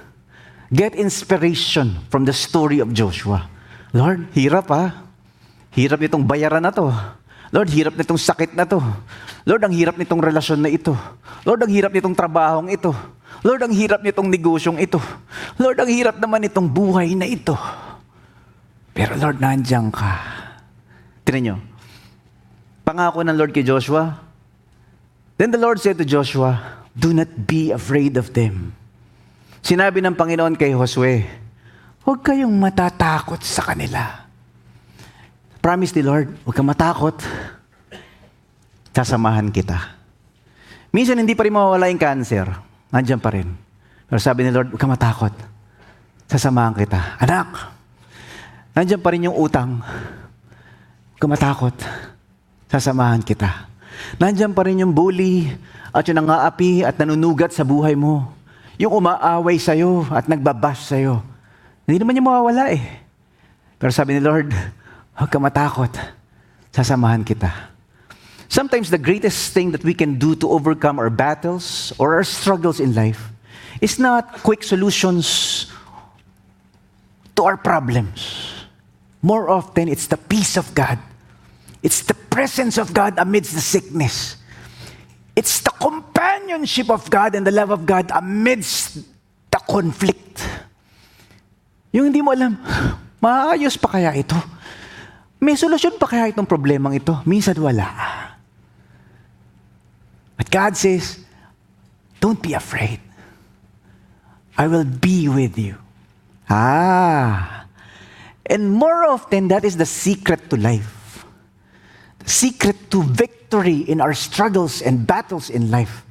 get 0.68 0.92
inspiration 0.92 2.04
from 2.12 2.28
the 2.28 2.36
story 2.36 2.84
of 2.84 2.92
Joshua. 2.92 3.48
Lord, 3.96 4.28
hirap 4.36 4.68
ha. 4.68 5.08
Hirap 5.72 5.98
nitong 6.04 6.24
bayaran 6.28 6.62
na 6.62 6.70
to. 6.70 6.92
Lord, 7.50 7.68
hirap 7.70 7.94
nitong 7.98 8.20
sakit 8.20 8.54
na 8.54 8.66
to. 8.66 8.78
Lord, 9.46 9.62
ang 9.62 9.74
hirap 9.74 9.98
nitong 9.98 10.22
relasyon 10.22 10.60
na 10.64 10.70
ito. 10.70 10.94
Lord, 11.42 11.62
ang 11.62 11.70
hirap 11.70 11.92
nitong 11.92 12.14
trabahong 12.14 12.70
ito. 12.70 12.94
Lord, 13.44 13.60
ang 13.60 13.76
hirap 13.76 14.00
nitong 14.00 14.32
negosyong 14.32 14.80
ito. 14.80 14.96
Lord, 15.60 15.76
ang 15.76 15.90
hirap 15.92 16.16
naman 16.16 16.48
nitong 16.48 16.64
buhay 16.64 17.12
na 17.12 17.28
ito. 17.28 17.52
Pero 18.96 19.20
Lord, 19.20 19.36
nandiyan 19.36 19.92
ka. 19.92 20.12
Tinan 21.28 21.42
nyo. 21.44 21.56
Pangako 22.88 23.20
ng 23.20 23.36
Lord 23.36 23.52
kay 23.52 23.60
Joshua. 23.60 24.16
Then 25.36 25.52
the 25.52 25.60
Lord 25.60 25.76
said 25.76 26.00
to 26.00 26.08
Joshua, 26.08 26.56
Do 26.96 27.12
not 27.12 27.28
be 27.44 27.68
afraid 27.68 28.16
of 28.16 28.32
them. 28.32 28.72
Sinabi 29.60 30.00
ng 30.00 30.16
Panginoon 30.16 30.56
kay 30.56 30.72
Josue, 30.72 31.44
Huwag 32.04 32.20
kayong 32.20 32.52
matatakot 32.52 33.40
sa 33.40 33.64
kanila. 33.72 34.28
Promise 35.64 35.96
ni 35.96 36.02
Lord, 36.04 36.28
huwag 36.44 36.52
kang 36.52 36.68
matakot. 36.68 37.16
Sasamahan 38.92 39.48
kita. 39.48 39.96
Minsan 40.92 41.16
hindi 41.16 41.32
pa 41.32 41.48
rin 41.48 41.56
mawawala 41.56 41.88
yung 41.88 42.00
cancer. 42.00 42.46
Nandiyan 42.94 43.18
pa 43.18 43.34
rin. 43.34 43.50
Pero 44.06 44.22
sabi 44.22 44.46
ni 44.46 44.54
Lord, 44.54 44.70
huwag 44.70 44.78
kang 44.78 44.94
matakot. 44.94 45.34
Sasamahan 46.30 46.78
kita. 46.78 47.18
Anak, 47.18 47.74
nandiyan 48.70 49.02
pa 49.02 49.10
rin 49.10 49.26
yung 49.26 49.34
utang. 49.34 49.82
Huwag 49.82 51.18
kang 51.18 51.34
matakot. 51.34 51.74
Sasamahan 52.70 53.18
kita. 53.26 53.66
Nandiyan 54.22 54.54
pa 54.54 54.62
rin 54.62 54.78
yung 54.78 54.94
bully 54.94 55.50
at 55.90 56.06
yung 56.06 56.22
nangaapi 56.22 56.86
at 56.86 56.94
nanunugat 56.94 57.50
sa 57.50 57.66
buhay 57.66 57.98
mo. 57.98 58.30
Yung 58.78 58.94
umaaway 58.94 59.58
sa'yo 59.58 60.06
at 60.14 60.30
nagbabash 60.30 60.94
sa'yo. 60.94 61.18
Hindi 61.90 61.98
naman 61.98 62.14
niya 62.14 62.26
mawawala 62.30 62.70
eh. 62.70 62.82
Pero 63.78 63.90
sabi 63.90 64.14
ni 64.14 64.22
Lord, 64.22 64.54
huwag 65.18 65.30
ka 65.30 65.38
matakot. 65.42 65.90
Sasamahan 66.70 67.26
kita. 67.26 67.73
Sometimes 68.54 68.86
the 68.86 69.02
greatest 69.02 69.50
thing 69.50 69.74
that 69.74 69.82
we 69.82 69.98
can 69.98 70.14
do 70.14 70.38
to 70.38 70.46
overcome 70.46 71.02
our 71.02 71.10
battles 71.10 71.90
or 71.98 72.14
our 72.14 72.22
struggles 72.22 72.78
in 72.78 72.94
life 72.94 73.34
is 73.82 73.98
not 73.98 74.46
quick 74.46 74.62
solutions 74.62 75.66
to 77.34 77.42
our 77.42 77.58
problems. 77.58 78.46
More 79.26 79.50
often, 79.50 79.90
it's 79.90 80.06
the 80.06 80.14
peace 80.14 80.54
of 80.54 80.70
God. 80.70 81.02
It's 81.82 82.06
the 82.06 82.14
presence 82.14 82.78
of 82.78 82.94
God 82.94 83.18
amidst 83.18 83.58
the 83.58 83.60
sickness. 83.60 84.38
It's 85.34 85.58
the 85.58 85.74
companionship 85.74 86.94
of 86.94 87.10
God 87.10 87.34
and 87.34 87.42
the 87.42 87.50
love 87.50 87.74
of 87.74 87.82
God 87.82 88.06
amidst 88.14 89.02
the 89.50 89.58
conflict. 89.66 90.46
Yung 91.90 92.06
hindi 92.06 92.22
mo 92.22 92.30
alam, 92.30 92.54
maayos 93.18 93.74
pa 93.82 93.98
kaya 93.98 94.14
ito? 94.14 94.38
May 95.42 95.58
solusyon 95.58 95.98
pa 95.98 96.06
kaya 96.06 96.30
itong 96.30 96.46
problemang 96.46 96.94
ito? 96.94 97.18
Minsan 97.26 97.58
wala. 97.58 98.30
But 100.36 100.50
God 100.50 100.76
says, 100.76 101.22
don't 102.20 102.40
be 102.42 102.54
afraid. 102.54 103.00
I 104.56 104.66
will 104.66 104.84
be 104.84 105.28
with 105.28 105.58
you. 105.58 105.76
Ah. 106.48 107.66
And 108.46 108.70
more 108.70 109.04
often, 109.06 109.48
that 109.48 109.64
is 109.64 109.76
the 109.76 109.86
secret 109.86 110.50
to 110.50 110.56
life. 110.56 111.24
The 112.20 112.30
secret 112.30 112.90
to 112.90 113.02
victory 113.02 113.88
in 113.88 114.00
our 114.00 114.14
struggles 114.14 114.82
and 114.82 115.06
battles 115.06 115.50
in 115.50 115.70
life. 115.70 116.04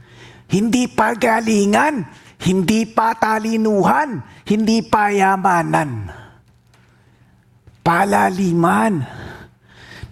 Hindi 0.50 0.88
pa 0.88 1.16
galingan, 1.16 2.06
hindi 2.42 2.86
pa 2.86 3.16
talinuhan, 3.16 4.22
hindi 4.46 4.82
pa 4.86 5.10
yamanan. 5.10 6.12
Palaliman 7.84 9.02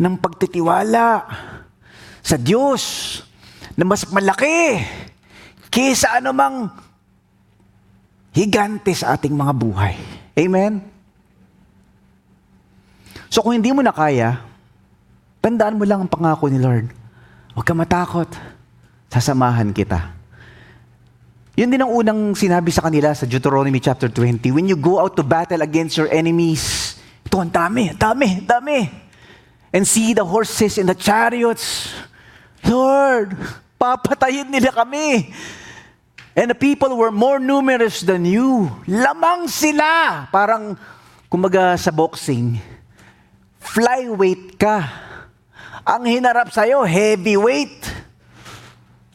ng 0.01 0.15
pagtitiwala 0.17 1.25
sa 2.21 2.35
Diyos 2.37 2.83
na 3.81 3.89
mas 3.89 4.05
malaki 4.13 4.77
kaysa 5.73 6.21
anumang 6.21 6.69
higante 8.29 8.93
sa 8.93 9.17
ating 9.17 9.33
mga 9.33 9.57
buhay. 9.57 9.97
Amen? 10.37 10.85
So 13.33 13.41
kung 13.41 13.57
hindi 13.57 13.73
mo 13.73 13.81
na 13.81 13.89
kaya, 13.89 14.37
tandaan 15.41 15.81
mo 15.81 15.89
lang 15.89 16.05
ang 16.05 16.11
pangako 16.13 16.45
ni 16.45 16.61
Lord. 16.61 16.93
Huwag 17.57 17.65
ka 17.65 17.73
matakot. 17.73 18.29
Sasamahan 19.09 19.73
kita. 19.73 20.13
Yun 21.57 21.73
din 21.73 21.81
ang 21.81 21.89
unang 21.89 22.37
sinabi 22.37 22.69
sa 22.69 22.85
kanila 22.85 23.17
sa 23.17 23.25
Deuteronomy 23.25 23.81
chapter 23.81 24.07
20. 24.13 24.53
When 24.53 24.69
you 24.69 24.77
go 24.77 25.01
out 25.01 25.17
to 25.17 25.25
battle 25.25 25.65
against 25.65 25.97
your 25.97 26.07
enemies, 26.13 26.95
ito 27.25 27.41
ang 27.41 27.49
dami, 27.49 27.97
dami, 27.97 28.45
dami. 28.45 28.79
And 29.73 29.89
see 29.89 30.13
the 30.13 30.23
horses 30.23 30.77
and 30.77 30.85
the 30.85 30.95
chariots. 30.95 31.89
Lord, 32.63 33.35
papatayin 33.81 34.45
nila 34.45 34.69
kami. 34.69 35.33
And 36.37 36.53
the 36.53 36.57
people 36.57 36.93
were 36.93 37.09
more 37.09 37.41
numerous 37.41 38.05
than 38.05 38.29
you. 38.29 38.69
Lamang 38.85 39.49
sila. 39.49 40.29
Parang, 40.29 40.77
kumaga 41.27 41.73
sa 41.81 41.89
boxing, 41.89 42.61
flyweight 43.57 44.55
ka. 44.61 44.85
Ang 45.81 46.07
hinarap 46.07 46.53
sa'yo, 46.53 46.85
heavyweight. 46.85 47.89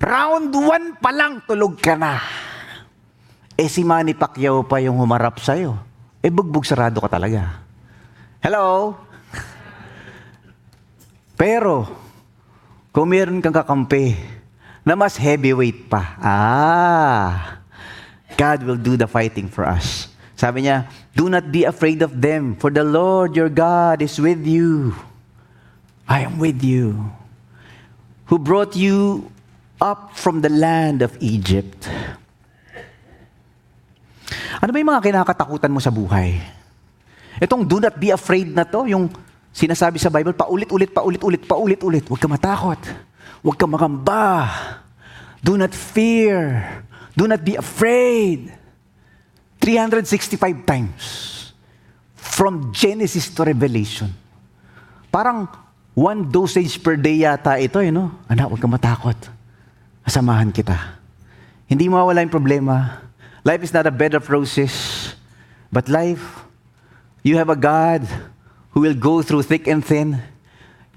Round 0.03 0.53
one 0.53 0.99
pa 0.99 1.15
lang, 1.15 1.41
tulog 1.47 1.79
ka 1.81 1.95
na. 1.97 2.21
Eh 3.57 3.73
si 3.73 3.81
Manny 3.81 4.13
Pacquiao 4.13 4.67
pa 4.69 4.83
yung 4.85 5.01
humarap 5.01 5.41
sa'yo. 5.41 5.79
Eh 6.21 6.29
bugbog 6.29 6.69
sarado 6.69 7.01
ka 7.01 7.09
talaga. 7.09 7.65
Hello? 8.45 8.93
Pero, 11.33 11.89
kung 12.93 13.09
meron 13.09 13.41
kang 13.41 13.57
kakampi 13.57 14.36
na 14.87 14.94
mas 14.94 15.18
heavyweight 15.18 15.90
pa, 15.90 16.14
ah, 16.22 17.59
God 18.38 18.62
will 18.62 18.79
do 18.79 18.94
the 18.94 19.11
fighting 19.11 19.51
for 19.51 19.66
us. 19.66 20.07
Sabi 20.38 20.68
niya, 20.68 20.87
do 21.16 21.27
not 21.27 21.51
be 21.51 21.66
afraid 21.66 22.07
of 22.07 22.14
them, 22.22 22.55
for 22.55 22.70
the 22.70 22.87
Lord 22.87 23.35
your 23.35 23.51
God 23.51 23.99
is 23.99 24.14
with 24.22 24.46
you. 24.46 24.94
I 26.07 26.22
am 26.22 26.38
with 26.38 26.62
you. 26.62 27.11
Who 28.31 28.38
brought 28.38 28.79
you 28.79 29.27
up 29.81 30.16
from 30.16 30.40
the 30.40 30.53
land 30.53 31.05
of 31.05 31.12
Egypt. 31.20 31.88
Ano 34.61 34.72
ba 34.72 34.81
yung 34.81 34.90
mga 34.92 35.05
kinakatakutan 35.05 35.72
mo 35.72 35.81
sa 35.85 35.92
buhay? 35.92 36.40
Itong 37.37 37.68
do 37.68 37.77
not 37.77 38.01
be 38.01 38.09
afraid 38.09 38.49
na 38.49 38.64
to, 38.64 38.88
yung 38.88 39.12
sinasabi 39.53 40.01
sa 40.01 40.09
Bible, 40.09 40.33
paulit-ulit, 40.33 40.88
paulit-ulit, 40.92 41.42
paulit-ulit. 41.44 42.05
Huwag 42.09 42.20
ka 42.20 42.29
matakot. 42.29 42.81
Huwag 43.47 43.63
ka 43.63 43.71
makamba. 43.71 44.51
Do 45.39 45.55
not 45.55 45.71
fear. 45.71 46.67
Do 47.15 47.31
not 47.31 47.47
be 47.47 47.55
afraid. 47.55 48.51
365 49.63 50.67
times. 50.67 51.03
From 52.19 52.75
Genesis 52.75 53.31
to 53.31 53.47
Revelation. 53.47 54.11
Parang 55.15 55.47
one 55.95 56.27
dosage 56.27 56.83
per 56.83 56.99
day 56.99 57.23
yata 57.23 57.55
ito, 57.63 57.79
you 57.79 57.95
know? 57.95 58.11
Anak, 58.27 58.51
huwag 58.51 58.59
ka 58.59 58.67
matakot. 58.67 59.19
Asamahan 60.03 60.51
kita. 60.51 60.99
Hindi 61.71 61.87
mawala 61.87 62.27
yung 62.27 62.35
problema. 62.35 63.07
Life 63.47 63.63
is 63.63 63.73
not 63.73 63.87
a 63.87 63.95
bed 63.95 64.19
of 64.19 64.27
roses. 64.27 64.75
But 65.71 65.87
life, 65.87 66.43
you 67.23 67.39
have 67.39 67.51
a 67.51 67.59
God 67.59 68.03
who 68.75 68.83
will 68.83 68.99
go 68.99 69.23
through 69.23 69.47
thick 69.47 69.71
and 69.71 69.87
thin. 69.87 70.19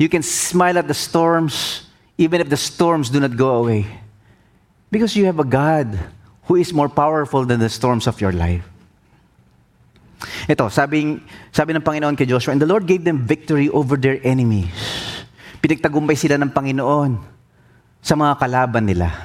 You 0.01 0.09
can 0.09 0.25
smile 0.25 0.81
at 0.81 0.89
the 0.89 0.97
storms, 0.97 1.85
even 2.19 2.43
if 2.43 2.51
the 2.51 2.59
storms 2.59 3.07
do 3.07 3.23
not 3.23 3.39
go 3.39 3.63
away. 3.63 3.87
Because 4.91 5.15
you 5.15 5.23
have 5.31 5.39
a 5.39 5.47
God 5.47 5.95
who 6.51 6.59
is 6.59 6.75
more 6.75 6.91
powerful 6.91 7.47
than 7.47 7.63
the 7.63 7.71
storms 7.71 8.11
of 8.11 8.19
your 8.19 8.35
life. 8.35 8.67
Ito, 10.51 10.67
sabi, 10.67 11.15
sabi 11.55 11.71
ng 11.71 11.79
Panginoon 11.79 12.19
kay 12.19 12.27
Joshua, 12.27 12.51
And 12.51 12.59
the 12.59 12.67
Lord 12.67 12.83
gave 12.83 13.07
them 13.07 13.23
victory 13.23 13.71
over 13.71 13.95
their 13.95 14.19
enemies. 14.19 14.75
Pinagtagumpay 15.63 16.19
sila 16.19 16.35
ng 16.35 16.51
Panginoon 16.51 17.23
sa 18.03 18.19
mga 18.19 18.35
kalaban 18.35 18.83
nila. 18.83 19.15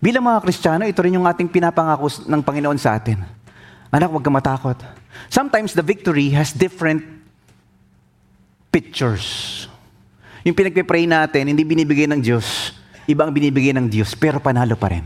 Bilang 0.00 0.24
mga 0.24 0.40
Kristiyano, 0.40 0.88
ito 0.88 1.04
rin 1.04 1.20
yung 1.20 1.28
ating 1.28 1.52
pinapangako 1.52 2.08
ng 2.24 2.40
Panginoon 2.40 2.80
sa 2.80 2.96
atin. 2.96 3.20
Anak, 3.92 4.08
huwag 4.08 4.24
ka 4.24 4.32
matakot. 4.32 4.78
Sometimes 5.28 5.76
the 5.76 5.84
victory 5.84 6.32
has 6.32 6.56
different 6.56 7.04
pictures. 8.72 9.68
Yung 10.46 10.54
pinagpipray 10.54 11.10
natin, 11.10 11.50
hindi 11.50 11.66
binibigay 11.66 12.06
ng 12.06 12.22
Diyos, 12.22 12.70
ibang 13.10 13.34
binibigay 13.34 13.74
ng 13.74 13.90
Diyos, 13.90 14.14
pero 14.14 14.38
panalo 14.38 14.78
pa 14.78 14.94
rin. 14.94 15.02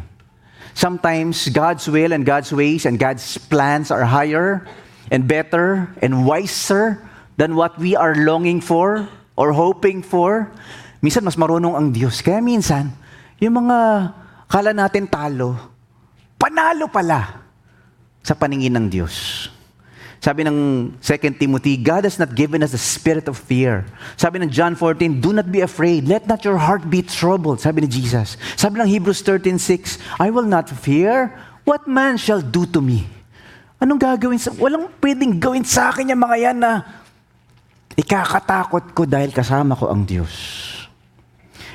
Sometimes 0.77 1.49
God's 1.49 1.89
will 1.89 2.13
and 2.13 2.29
God's 2.29 2.53
ways 2.53 2.85
and 2.85 3.01
God's 3.01 3.41
plans 3.49 3.89
are 3.89 4.05
higher 4.05 4.69
and 5.09 5.25
better 5.25 5.89
and 6.05 6.29
wiser 6.29 7.01
than 7.41 7.57
what 7.57 7.73
we 7.81 7.97
are 7.97 8.13
longing 8.21 8.61
for 8.61 9.09
or 9.33 9.57
hoping 9.57 10.05
for. 10.05 10.53
Minsan 11.01 11.25
mas 11.25 11.41
marunong 11.41 11.73
ang 11.73 11.89
Diyos. 11.89 12.21
Kaya 12.21 12.45
minsan, 12.45 12.93
yung 13.41 13.65
mga 13.65 14.13
kala 14.45 14.77
natin 14.77 15.09
talo, 15.09 15.57
panalo 16.37 16.93
pala 16.93 17.49
sa 18.21 18.37
paningin 18.37 18.77
ng 18.77 18.87
Diyos. 18.93 19.49
Sabi 20.21 20.45
ng 20.45 20.93
2 21.01 21.41
Timothy, 21.41 21.81
God 21.81 22.05
has 22.05 22.21
not 22.21 22.37
given 22.37 22.61
us 22.61 22.77
the 22.77 22.81
spirit 22.81 23.25
of 23.25 23.41
fear. 23.41 23.89
Sabi 24.21 24.37
ng 24.45 24.53
John 24.53 24.77
14, 24.77 25.17
do 25.17 25.33
not 25.33 25.49
be 25.49 25.65
afraid. 25.65 26.05
Let 26.05 26.29
not 26.29 26.45
your 26.45 26.61
heart 26.61 26.85
be 26.93 27.01
troubled. 27.01 27.65
Sabi 27.65 27.81
ni 27.81 27.89
Jesus. 27.89 28.37
Sabi 28.53 28.85
ng 28.85 28.89
Hebrews 28.89 29.25
13.6, 29.25 29.97
I 30.21 30.29
will 30.29 30.45
not 30.45 30.69
fear. 30.69 31.33
What 31.65 31.89
man 31.89 32.21
shall 32.21 32.45
do 32.45 32.69
to 32.69 32.85
me? 32.85 33.09
Anong 33.81 33.97
gagawin 33.97 34.37
sa... 34.37 34.53
Walang 34.61 34.93
pwedeng 35.01 35.41
gawin 35.41 35.65
sa 35.65 35.89
akin 35.89 36.13
yung 36.13 36.21
mga 36.21 36.37
yan 36.53 36.59
na 36.61 36.85
ikakatakot 37.97 38.93
ko 38.93 39.09
dahil 39.09 39.33
kasama 39.33 39.73
ko 39.73 39.89
ang 39.89 40.05
Diyos. 40.05 40.33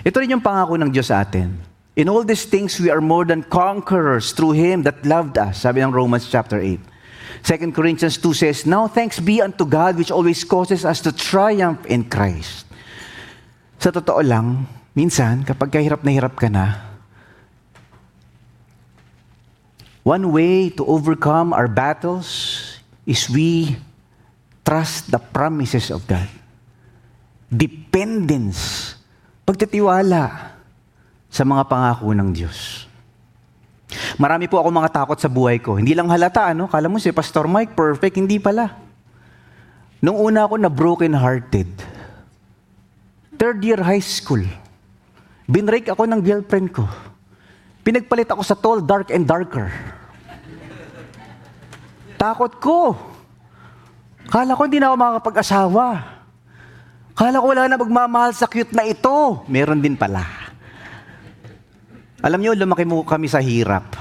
Ito 0.05 0.21
rin 0.21 0.37
yung 0.37 0.45
pangako 0.45 0.77
ng 0.77 0.93
Diyos 0.93 1.09
sa 1.09 1.25
atin. 1.25 1.49
In 1.97 2.13
all 2.13 2.21
these 2.21 2.45
things, 2.45 2.77
we 2.77 2.93
are 2.93 3.01
more 3.01 3.25
than 3.25 3.41
conquerors 3.41 4.37
through 4.37 4.53
Him 4.53 4.85
that 4.85 5.01
loved 5.01 5.41
us. 5.41 5.65
Sabi 5.65 5.81
ng 5.81 5.89
Romans 5.89 6.29
chapter 6.29 6.61
8. 6.61 6.94
2 7.45 7.77
Corinthians 7.77 8.17
2 8.17 8.33
says, 8.33 8.65
Now 8.65 8.89
thanks 8.89 9.21
be 9.21 9.37
unto 9.37 9.69
God 9.69 10.01
which 10.01 10.09
always 10.09 10.41
causes 10.41 10.81
us 10.81 10.97
to 11.05 11.13
triumph 11.13 11.85
in 11.85 12.09
Christ. 12.09 12.65
Sa 13.77 13.93
totoo 13.93 14.25
lang, 14.25 14.65
minsan, 14.97 15.45
kapag 15.45 15.77
kahirap 15.77 16.01
na 16.01 16.09
hirap 16.09 16.33
ka 16.33 16.49
na, 16.49 16.81
one 20.01 20.33
way 20.33 20.73
to 20.73 20.81
overcome 20.89 21.53
our 21.53 21.69
battles 21.69 22.65
is 23.05 23.29
we 23.29 23.77
trust 24.65 25.13
the 25.13 25.21
promises 25.21 25.93
of 25.93 26.01
God. 26.09 26.25
Dependence, 27.45 28.97
pagtitiwala 29.45 30.57
sa 31.29 31.45
mga 31.45 31.69
pangako 31.69 32.09
ng 32.09 32.33
Diyos. 32.33 32.84
Marami 34.15 34.47
po 34.47 34.61
ako 34.61 34.69
mga 34.71 34.91
takot 34.91 35.19
sa 35.19 35.29
buhay 35.31 35.59
ko. 35.59 35.75
Hindi 35.75 35.93
lang 35.93 36.07
halata, 36.07 36.51
ano? 36.51 36.69
Kala 36.69 36.87
mo 36.87 37.01
si 37.01 37.11
Pastor 37.11 37.49
Mike, 37.49 37.75
perfect. 37.75 38.15
Hindi 38.15 38.39
pala. 38.39 38.71
Nung 39.99 40.21
una 40.21 40.45
ako 40.45 40.55
na 40.61 40.69
broken 40.69 41.13
hearted, 41.17 41.69
third 43.41 43.59
year 43.65 43.81
high 43.81 44.03
school, 44.03 44.43
binrake 45.49 45.89
ako 45.89 46.05
ng 46.05 46.21
girlfriend 46.21 46.69
ko. 46.71 46.85
Pinagpalit 47.85 48.29
ako 48.29 48.41
sa 48.41 48.57
tall, 48.57 48.81
dark, 48.81 49.09
and 49.13 49.25
darker. 49.29 49.69
Takot 52.17 52.53
ko. 52.57 52.97
Kala 54.25 54.57
ko 54.57 54.61
hindi 54.65 54.81
na 54.81 54.89
ako 54.89 54.97
makakapag-asawa. 54.97 55.87
Kala 57.15 57.39
ko 57.39 57.45
wala 57.47 57.69
na 57.69 57.77
magmamahal 57.77 58.31
sa 58.33 58.49
cute 58.49 58.73
na 58.73 58.83
ito. 58.83 59.45
Meron 59.47 59.79
din 59.79 59.93
pala. 59.93 60.44
Alam 62.25 62.41
niyo, 62.41 62.57
lumaki 62.57 62.89
mo 62.89 63.05
kami 63.05 63.29
sa 63.29 63.37
hirap. 63.37 63.93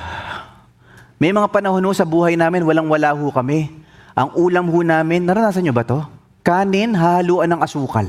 May 1.20 1.28
mga 1.28 1.52
panahon 1.52 1.84
ho 1.84 1.92
sa 1.92 2.08
buhay 2.08 2.40
namin, 2.40 2.64
walang-wala 2.64 3.12
ho 3.12 3.28
kami. 3.28 3.68
Ang 4.16 4.32
ulam 4.40 4.64
ho 4.72 4.80
namin, 4.80 5.28
naranasan 5.28 5.60
niyo 5.60 5.76
ba 5.76 5.84
to? 5.84 6.00
Kanin, 6.40 6.96
haluan 6.96 7.52
ng 7.52 7.60
asukal. 7.60 8.08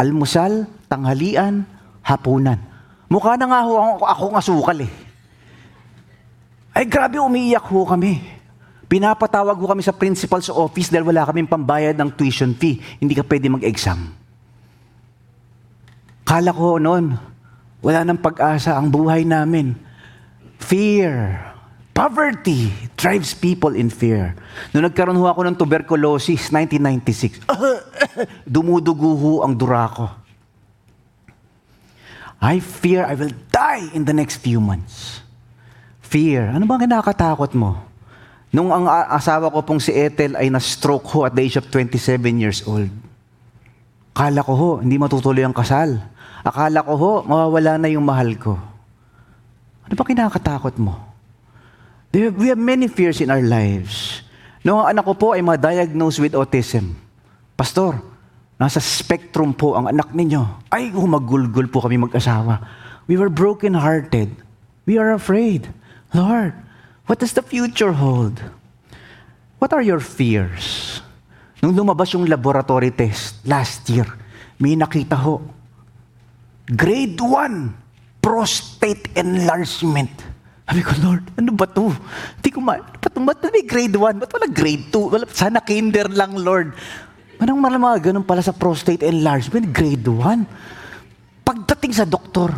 Almusal, 0.00 0.64
tanghalian, 0.88 1.68
hapunan. 2.00 2.56
Mukha 3.12 3.36
na 3.36 3.44
nga 3.44 3.60
ho 3.68 3.76
ako, 3.76 4.04
akong 4.08 4.36
asukal 4.40 4.78
eh. 4.80 4.92
Ay 6.72 6.88
grabe, 6.88 7.20
umiiyak 7.20 7.68
ho 7.68 7.84
kami. 7.84 8.24
Pinapatawag 8.88 9.60
ho 9.60 9.64
kami 9.68 9.84
sa 9.84 9.92
principal 9.92 10.40
sa 10.40 10.56
office 10.56 10.88
dahil 10.88 11.12
wala 11.12 11.28
kaming 11.28 11.44
pambayad 11.44 11.92
ng 11.92 12.08
tuition 12.16 12.56
fee. 12.56 12.80
Hindi 13.04 13.12
ka 13.12 13.24
pwede 13.28 13.52
mag-exam. 13.52 14.16
Kala 16.24 16.56
ko 16.56 16.80
noon, 16.80 17.12
wala 17.78 18.02
nang 18.02 18.18
pag-asa 18.18 18.74
ang 18.74 18.90
buhay 18.90 19.22
namin. 19.22 19.78
Fear. 20.58 21.46
Poverty 21.94 22.70
drives 22.94 23.34
people 23.34 23.74
in 23.74 23.90
fear. 23.90 24.38
Noong 24.70 24.86
nagkaroon 24.86 25.18
ho 25.18 25.26
ako 25.26 25.42
ng 25.42 25.56
tuberculosis, 25.58 26.46
1996, 26.54 27.42
dumudugo 28.54 29.18
ho 29.18 29.32
ang 29.42 29.58
dura 29.58 29.90
ko. 29.90 30.06
I 32.38 32.62
fear 32.62 33.02
I 33.02 33.18
will 33.18 33.34
die 33.50 33.90
in 33.98 34.06
the 34.06 34.14
next 34.14 34.38
few 34.38 34.62
months. 34.62 35.26
Fear. 36.06 36.54
Ano 36.54 36.70
bang 36.70 36.86
nakakatakot 36.86 37.50
mo? 37.58 37.82
Nung 38.54 38.70
ang 38.70 38.86
asawa 38.86 39.50
ko 39.50 39.60
pong 39.66 39.82
si 39.82 39.90
Ethel 39.92 40.38
ay 40.38 40.48
na-stroke 40.48 41.04
ho 41.12 41.26
at 41.26 41.34
the 41.34 41.42
age 41.44 41.58
of 41.58 41.66
27 41.68 41.98
years 42.38 42.62
old. 42.64 42.88
Kala 44.14 44.40
ko 44.40 44.54
ho, 44.54 44.70
hindi 44.80 44.96
matutuloy 44.96 45.44
ang 45.44 45.52
kasal. 45.52 45.98
Akala 46.48 46.80
ko 46.80 46.96
ho, 46.96 47.12
mawawala 47.28 47.76
na 47.76 47.92
yung 47.92 48.08
mahal 48.08 48.32
ko. 48.40 48.56
Ano 49.84 49.92
ba 49.92 50.04
kinakatakot 50.08 50.80
mo? 50.80 50.96
We 52.08 52.48
have 52.48 52.56
many 52.56 52.88
fears 52.88 53.20
in 53.20 53.28
our 53.28 53.44
lives. 53.44 54.24
No, 54.64 54.80
ang 54.80 54.96
anak 54.96 55.04
ko 55.04 55.12
po 55.12 55.28
ay 55.36 55.44
ma-diagnose 55.44 56.24
with 56.24 56.32
autism. 56.32 56.96
Pastor, 57.52 58.00
nasa 58.56 58.80
spectrum 58.80 59.52
po 59.52 59.76
ang 59.76 59.92
anak 59.92 60.16
ninyo. 60.16 60.72
Ay, 60.72 60.88
humagulgul 60.88 61.68
po 61.68 61.84
kami 61.84 62.00
mag-asawa. 62.00 62.64
We 63.04 63.20
were 63.20 63.28
broken-hearted. 63.28 64.32
We 64.88 64.96
are 64.96 65.12
afraid. 65.12 65.68
Lord, 66.16 66.56
what 67.04 67.20
does 67.20 67.36
the 67.36 67.44
future 67.44 67.92
hold? 67.92 68.40
What 69.60 69.76
are 69.76 69.84
your 69.84 70.00
fears? 70.00 70.96
Nung 71.60 71.76
lumabas 71.76 72.16
yung 72.16 72.24
laboratory 72.24 72.88
test 72.88 73.44
last 73.44 73.84
year, 73.92 74.08
may 74.56 74.72
nakita 74.80 75.12
ho, 75.12 75.44
Grade 76.68 77.16
1, 77.16 78.20
prostate 78.20 79.08
enlargement. 79.16 80.12
Sabi 80.68 80.84
ko, 80.84 80.92
Lord, 81.00 81.24
ano 81.40 81.50
ba 81.56 81.64
to? 81.64 81.88
Hindi 82.36 82.50
ko 82.52 82.60
ma... 82.60 82.76
Ba't, 82.76 83.14
ba't 83.16 83.40
may 83.48 83.64
grade 83.64 83.96
1? 83.96 84.20
Ba't 84.20 84.30
wala 84.36 84.48
grade 84.52 84.92
2? 84.92 85.12
Wala, 85.16 85.24
sana 85.32 85.64
kinder 85.64 86.12
lang, 86.12 86.36
Lord. 86.36 86.76
Manang 87.40 87.56
mga 87.80 88.12
ganun 88.12 88.26
pala 88.28 88.44
sa 88.44 88.52
prostate 88.52 89.00
enlargement, 89.00 89.64
grade 89.72 90.04
1. 90.04 90.44
Pagdating 91.48 91.96
sa 91.96 92.04
doktor, 92.04 92.52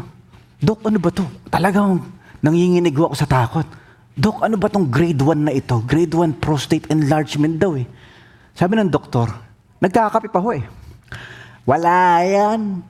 Dok, 0.61 0.85
ano 0.85 1.01
ba 1.01 1.09
to? 1.09 1.25
Talagang 1.49 2.05
nanginginig 2.45 2.93
ako 2.93 3.17
sa 3.17 3.25
takot. 3.25 3.65
Dok, 4.13 4.45
ano 4.45 4.61
ba 4.61 4.69
tong 4.69 4.93
grade 4.93 5.17
1 5.17 5.49
na 5.49 5.57
ito? 5.57 5.81
Grade 5.89 6.13
1 6.13 6.37
prostate 6.37 6.85
enlargement 6.93 7.57
daw 7.57 7.73
eh. 7.81 7.89
Sabi 8.53 8.77
ng 8.77 8.93
doktor, 8.93 9.33
nagkakapi 9.81 10.29
pa 10.29 10.37
ho 10.37 10.53
eh. 10.53 10.61
Wala 11.65 12.21
yan. 12.29 12.85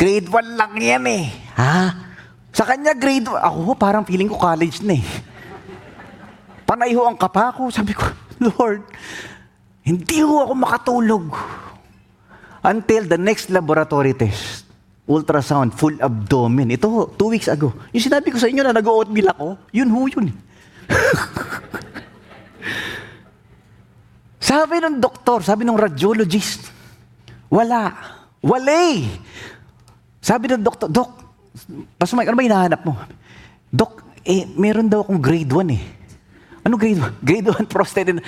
Grade 0.00 0.32
1 0.32 0.56
lang 0.56 0.72
yan 0.80 1.04
eh. 1.12 1.28
Ha? 1.60 1.92
Sa 2.56 2.64
kanya 2.64 2.96
grade 2.96 3.28
1. 3.28 3.36
Ako 3.36 3.76
parang 3.76 4.00
feeling 4.08 4.32
ko 4.32 4.40
college 4.40 4.80
na 4.80 4.96
eh. 4.96 5.04
Panay 6.64 6.96
ho 6.96 7.04
ang 7.04 7.20
kapa. 7.20 7.52
Sabi 7.68 7.92
ko, 7.92 8.08
Lord, 8.48 8.80
hindi 9.84 10.24
ho 10.24 10.48
ako 10.48 10.56
makatulog. 10.56 11.28
Until 12.64 13.12
the 13.12 13.20
next 13.20 13.52
laboratory 13.52 14.16
test. 14.16 14.64
Ultrasound, 15.04 15.76
full 15.76 16.00
abdomen. 16.00 16.72
Ito 16.72 16.88
ho, 16.88 17.04
two 17.12 17.36
weeks 17.36 17.52
ago. 17.52 17.68
Yung 17.92 18.00
sinabi 18.00 18.32
ko 18.32 18.40
sa 18.40 18.48
inyo 18.48 18.64
na 18.64 18.72
nag-oatmeal 18.72 19.36
ako, 19.36 19.60
yun 19.68 19.92
ho 19.92 20.00
yun. 20.08 20.32
sabi 24.48 24.80
ng 24.80 24.96
doktor, 24.96 25.44
sabi 25.44 25.68
ng 25.68 25.76
radiologist, 25.76 26.72
wala. 27.52 27.92
Wala 28.40 28.72
eh. 28.96 29.28
Sabi 30.20 30.52
ng 30.52 30.60
doktor, 30.60 30.92
Dok, 30.92 31.10
Pastor 31.96 32.20
Mike, 32.20 32.28
ano 32.28 32.36
ba 32.36 32.44
hinahanap 32.44 32.80
mo? 32.84 32.94
Dok, 33.72 34.04
eh, 34.28 34.44
meron 34.54 34.86
daw 34.86 35.00
akong 35.00 35.18
grade 35.20 35.48
1 35.48 35.76
eh. 35.76 35.82
Ano 36.60 36.76
grade 36.76 37.00
1? 37.00 37.24
Grade 37.28 37.48
1 37.56 37.72
prostate. 37.72 38.20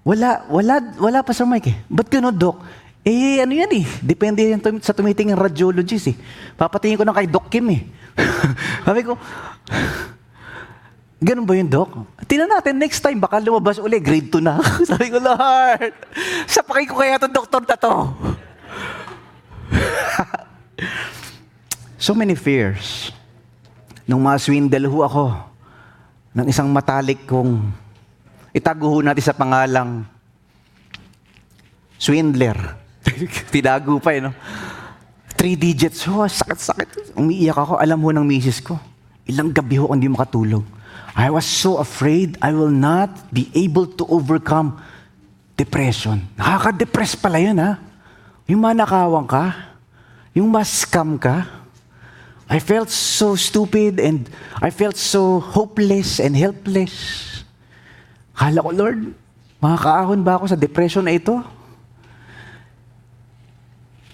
Wala, 0.00 0.48
wala, 0.48 0.80
wala 0.96 1.18
pa, 1.20 1.36
Sir 1.36 1.44
Mike 1.44 1.68
eh. 1.68 1.76
Ba't 1.84 2.08
gano'n, 2.08 2.32
Dok? 2.32 2.56
Eh, 3.04 3.44
ano 3.44 3.52
yan 3.52 3.68
eh. 3.76 3.84
Depende 4.00 4.40
yan 4.40 4.60
sa 4.80 4.96
tumitingin 4.96 5.36
radiologist 5.36 6.08
eh. 6.10 6.16
Papatingin 6.56 6.96
ko 6.96 7.04
na 7.04 7.12
kay 7.12 7.28
Doc 7.28 7.52
Kim 7.52 7.68
eh. 7.76 7.84
Sabi 8.88 9.04
ko, 9.04 9.20
ganun 11.20 11.44
ba 11.44 11.54
yun, 11.60 11.68
Doc? 11.68 11.92
Tingnan 12.24 12.48
natin, 12.48 12.80
next 12.80 13.04
time, 13.04 13.20
baka 13.20 13.36
lumabas 13.36 13.76
uli, 13.76 14.00
grade 14.00 14.32
2 14.32 14.40
na. 14.40 14.64
Sabi 14.90 15.12
ko, 15.12 15.20
Lord, 15.20 15.92
sapakay 16.48 16.88
ko 16.88 16.96
kaya 16.96 17.20
itong 17.20 17.36
doktor 17.36 17.60
na 17.68 17.76
to. 17.76 17.94
So 21.98 22.14
many 22.14 22.38
fears. 22.38 23.10
Nung 24.06 24.22
ma-swindle 24.22 24.86
ho 24.86 25.02
ako 25.02 25.26
ng 26.30 26.46
isang 26.46 26.70
matalik 26.70 27.26
kong 27.26 27.74
itago 28.54 28.86
ho 28.86 28.98
natin 29.02 29.26
sa 29.26 29.34
pangalang 29.34 30.06
swindler. 31.98 32.54
Tinago 33.52 33.98
pa 33.98 34.14
eh, 34.14 34.22
no? 34.22 34.30
Three 35.34 35.58
digits. 35.58 36.06
Oh, 36.06 36.22
sakit-sakit. 36.22 37.18
Umiiyak 37.18 37.58
ako. 37.58 37.82
Alam 37.82 37.98
ho 38.06 38.10
ng 38.14 38.26
misis 38.26 38.62
ko. 38.62 38.78
Ilang 39.26 39.50
gabi 39.50 39.82
ho 39.82 39.90
hindi 39.90 40.06
makatulog. 40.06 40.62
I 41.18 41.34
was 41.34 41.50
so 41.50 41.82
afraid 41.82 42.38
I 42.38 42.54
will 42.54 42.70
not 42.70 43.10
be 43.34 43.50
able 43.58 43.90
to 43.98 44.06
overcome 44.06 44.78
depression. 45.58 46.22
Nakaka-depress 46.38 47.18
pala 47.18 47.42
yun, 47.42 47.58
ha? 47.58 47.82
Yung 48.46 48.62
manakawang 48.62 49.26
ka, 49.26 49.74
yung 50.30 50.46
mas-scam 50.46 51.18
ka, 51.18 51.57
I 52.48 52.58
felt 52.58 52.88
so 52.88 53.36
stupid 53.36 54.00
and 54.00 54.28
I 54.60 54.70
felt 54.70 54.96
so 54.96 55.40
hopeless 55.40 56.18
and 56.18 56.34
helpless. 56.34 57.44
Kala 58.32 58.62
ko, 58.62 58.70
Lord, 58.72 59.14
Makakaahon 59.58 60.22
ba 60.22 60.38
ako 60.38 60.54
sa 60.54 60.58
depression 60.58 61.02
na 61.02 61.18
ito? 61.18 61.42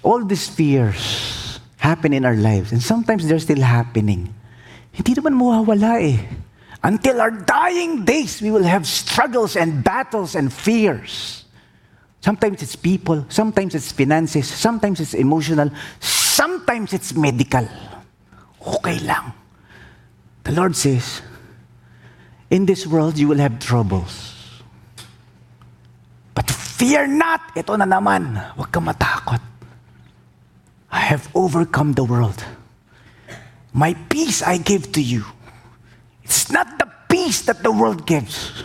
All 0.00 0.24
these 0.24 0.48
fears 0.48 1.60
happen 1.76 2.12
in 2.16 2.24
our 2.24 2.36
lives 2.36 2.72
and 2.72 2.80
sometimes 2.80 3.28
they're 3.28 3.40
still 3.40 3.60
happening. 3.60 4.32
Hindi 4.92 5.20
naman 5.20 5.36
mawawala 5.36 6.00
eh. 6.00 6.20
Until 6.84 7.20
our 7.20 7.32
dying 7.32 8.04
days, 8.04 8.44
we 8.44 8.52
will 8.52 8.64
have 8.64 8.84
struggles 8.84 9.56
and 9.56 9.80
battles 9.80 10.36
and 10.36 10.52
fears. 10.52 11.44
Sometimes 12.20 12.60
it's 12.64 12.76
people, 12.76 13.24
sometimes 13.28 13.76
it's 13.76 13.92
finances, 13.92 14.48
sometimes 14.48 15.00
it's 15.00 15.12
emotional, 15.12 15.68
sometimes 16.00 16.92
it's 16.92 17.12
medical. 17.12 17.68
Okay 18.64 18.98
lang. 19.05 19.37
The 20.44 20.53
Lord 20.53 20.77
says, 20.77 21.20
in 22.48 22.64
this 22.64 22.88
world 22.88 23.16
you 23.16 23.29
will 23.29 23.40
have 23.40 23.61
troubles. 23.61 24.35
But 26.33 26.50
fear 26.50 27.07
not. 27.07 27.53
Ito 27.53 27.77
na 27.77 27.85
naman. 27.85 28.37
Huwag 28.57 28.72
kang 28.72 28.88
matakot. 28.88 29.40
I 30.88 31.00
have 31.00 31.29
overcome 31.35 31.92
the 31.92 32.05
world. 32.05 32.40
My 33.74 33.92
peace 34.09 34.40
I 34.40 34.62
give 34.62 34.94
to 34.94 35.03
you. 35.03 35.27
It's 36.22 36.48
not 36.55 36.79
the 36.79 36.87
peace 37.11 37.42
that 37.50 37.61
the 37.66 37.74
world 37.74 38.07
gives, 38.07 38.64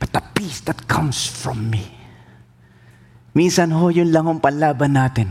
but 0.00 0.10
the 0.12 0.24
peace 0.32 0.64
that 0.64 0.88
comes 0.88 1.28
from 1.28 1.70
me. 1.70 1.86
Minsan 3.36 3.70
ho, 3.70 3.92
yun 3.92 4.10
lang 4.10 4.26
ang 4.26 4.40
panlaban 4.40 4.96
natin. 4.96 5.30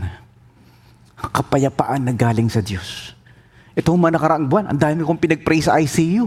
Ang 1.18 1.30
kapayapaan 1.34 2.06
na 2.06 2.14
galing 2.14 2.48
sa 2.48 2.62
Diyos. 2.62 3.17
Ito 3.78 3.94
mga 3.94 4.18
nakaraang 4.18 4.50
buwan, 4.50 4.66
ang 4.74 4.78
dami 4.78 5.06
kong 5.06 5.22
pinag-pray 5.22 5.62
sa 5.62 5.78
ICU. 5.78 6.26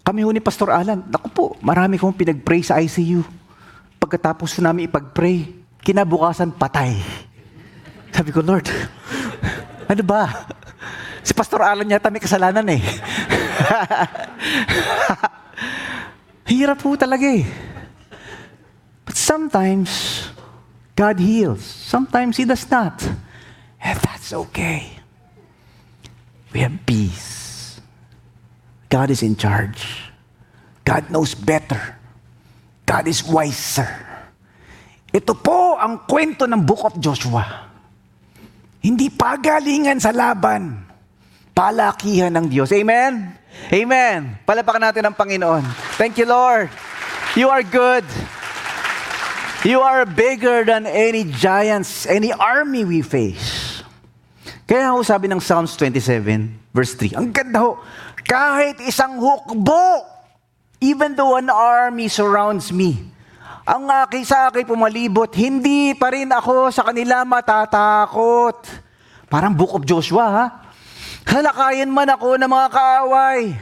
Kami 0.00 0.24
ho 0.24 0.32
ni 0.32 0.40
Pastor 0.40 0.72
Alan, 0.72 1.04
naku 1.04 1.28
po, 1.28 1.44
marami 1.60 2.00
kong 2.00 2.16
pinag-pray 2.16 2.64
sa 2.64 2.80
ICU. 2.80 3.20
Pagkatapos 4.00 4.56
po 4.56 4.64
namin 4.64 4.88
ipag-pray, 4.88 5.52
kinabukasan 5.84 6.56
patay. 6.56 6.96
Sabi 8.08 8.32
ko, 8.32 8.40
Lord, 8.40 8.64
ano 9.92 10.02
ba? 10.08 10.48
Si 11.20 11.36
Pastor 11.36 11.60
Alan 11.60 11.84
yata 11.84 12.08
may 12.08 12.20
kasalanan 12.20 12.64
eh. 12.72 12.80
Hirap 16.48 16.80
po 16.80 16.96
talaga 16.96 17.28
eh. 17.28 17.44
But 19.04 19.20
sometimes, 19.20 20.24
God 20.96 21.20
heals. 21.20 21.60
Sometimes 21.60 22.40
He 22.40 22.48
does 22.48 22.64
not. 22.72 23.04
And 23.84 24.00
that's 24.00 24.32
okay. 24.32 24.93
We 26.54 26.62
have 26.62 26.78
peace. 26.86 27.82
God 28.86 29.10
is 29.10 29.26
in 29.26 29.34
charge. 29.34 30.06
God 30.86 31.10
knows 31.10 31.34
better. 31.34 31.98
God 32.86 33.10
is 33.10 33.26
wiser. 33.26 33.90
Ito 35.10 35.34
po 35.34 35.74
ang 35.74 36.06
kwento 36.06 36.46
ng 36.46 36.62
Book 36.62 36.86
of 36.86 36.94
Joshua. 37.02 37.66
Hindi 38.78 39.10
pagalingan 39.10 39.98
sa 39.98 40.14
laban. 40.14 40.86
Palakihan 41.50 42.30
ng 42.30 42.46
Diyos. 42.46 42.70
Amen? 42.70 43.34
Amen. 43.70 44.38
Palapakan 44.46 44.82
natin 44.90 45.06
ang 45.06 45.14
Panginoon. 45.14 45.62
Thank 45.98 46.18
you, 46.18 46.26
Lord. 46.26 46.70
You 47.34 47.50
are 47.50 47.66
good. 47.66 48.06
You 49.66 49.80
are 49.82 50.04
bigger 50.04 50.62
than 50.62 50.84
any 50.84 51.24
giants, 51.24 52.06
any 52.06 52.30
army 52.30 52.84
we 52.84 53.00
face. 53.00 53.82
Kaya 54.64 54.96
ho 54.96 55.04
sabi 55.04 55.28
ng 55.28 55.40
Psalms 55.44 55.76
27, 55.76 56.72
verse 56.72 56.96
3, 56.96 57.20
ang 57.20 57.28
ganda 57.28 57.60
ho, 57.60 57.76
kahit 58.24 58.80
isang 58.80 59.20
hukbo, 59.20 60.08
even 60.80 61.12
though 61.12 61.36
an 61.36 61.52
army 61.52 62.08
surrounds 62.08 62.72
me, 62.72 63.12
ang 63.64 63.84
aking 64.04 64.24
sa 64.24 64.48
akin 64.48 64.64
pumalibot, 64.64 65.28
hindi 65.36 65.92
pa 65.92 66.12
rin 66.12 66.32
ako 66.32 66.72
sa 66.72 66.84
kanila 66.84 67.24
matatakot. 67.28 68.64
Parang 69.28 69.52
Book 69.52 69.76
of 69.76 69.84
Joshua, 69.84 70.26
ha? 70.28 70.46
Halakayin 71.24 71.88
man 71.88 72.08
ako 72.12 72.36
ng 72.36 72.48
mga 72.48 72.68
kaaway. 72.72 73.56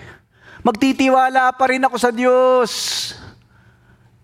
Magtitiwala 0.63 1.51
pa 1.55 1.65
rin 1.71 1.83
ako 1.83 1.97
sa 1.99 2.11
Diyos. 2.11 2.71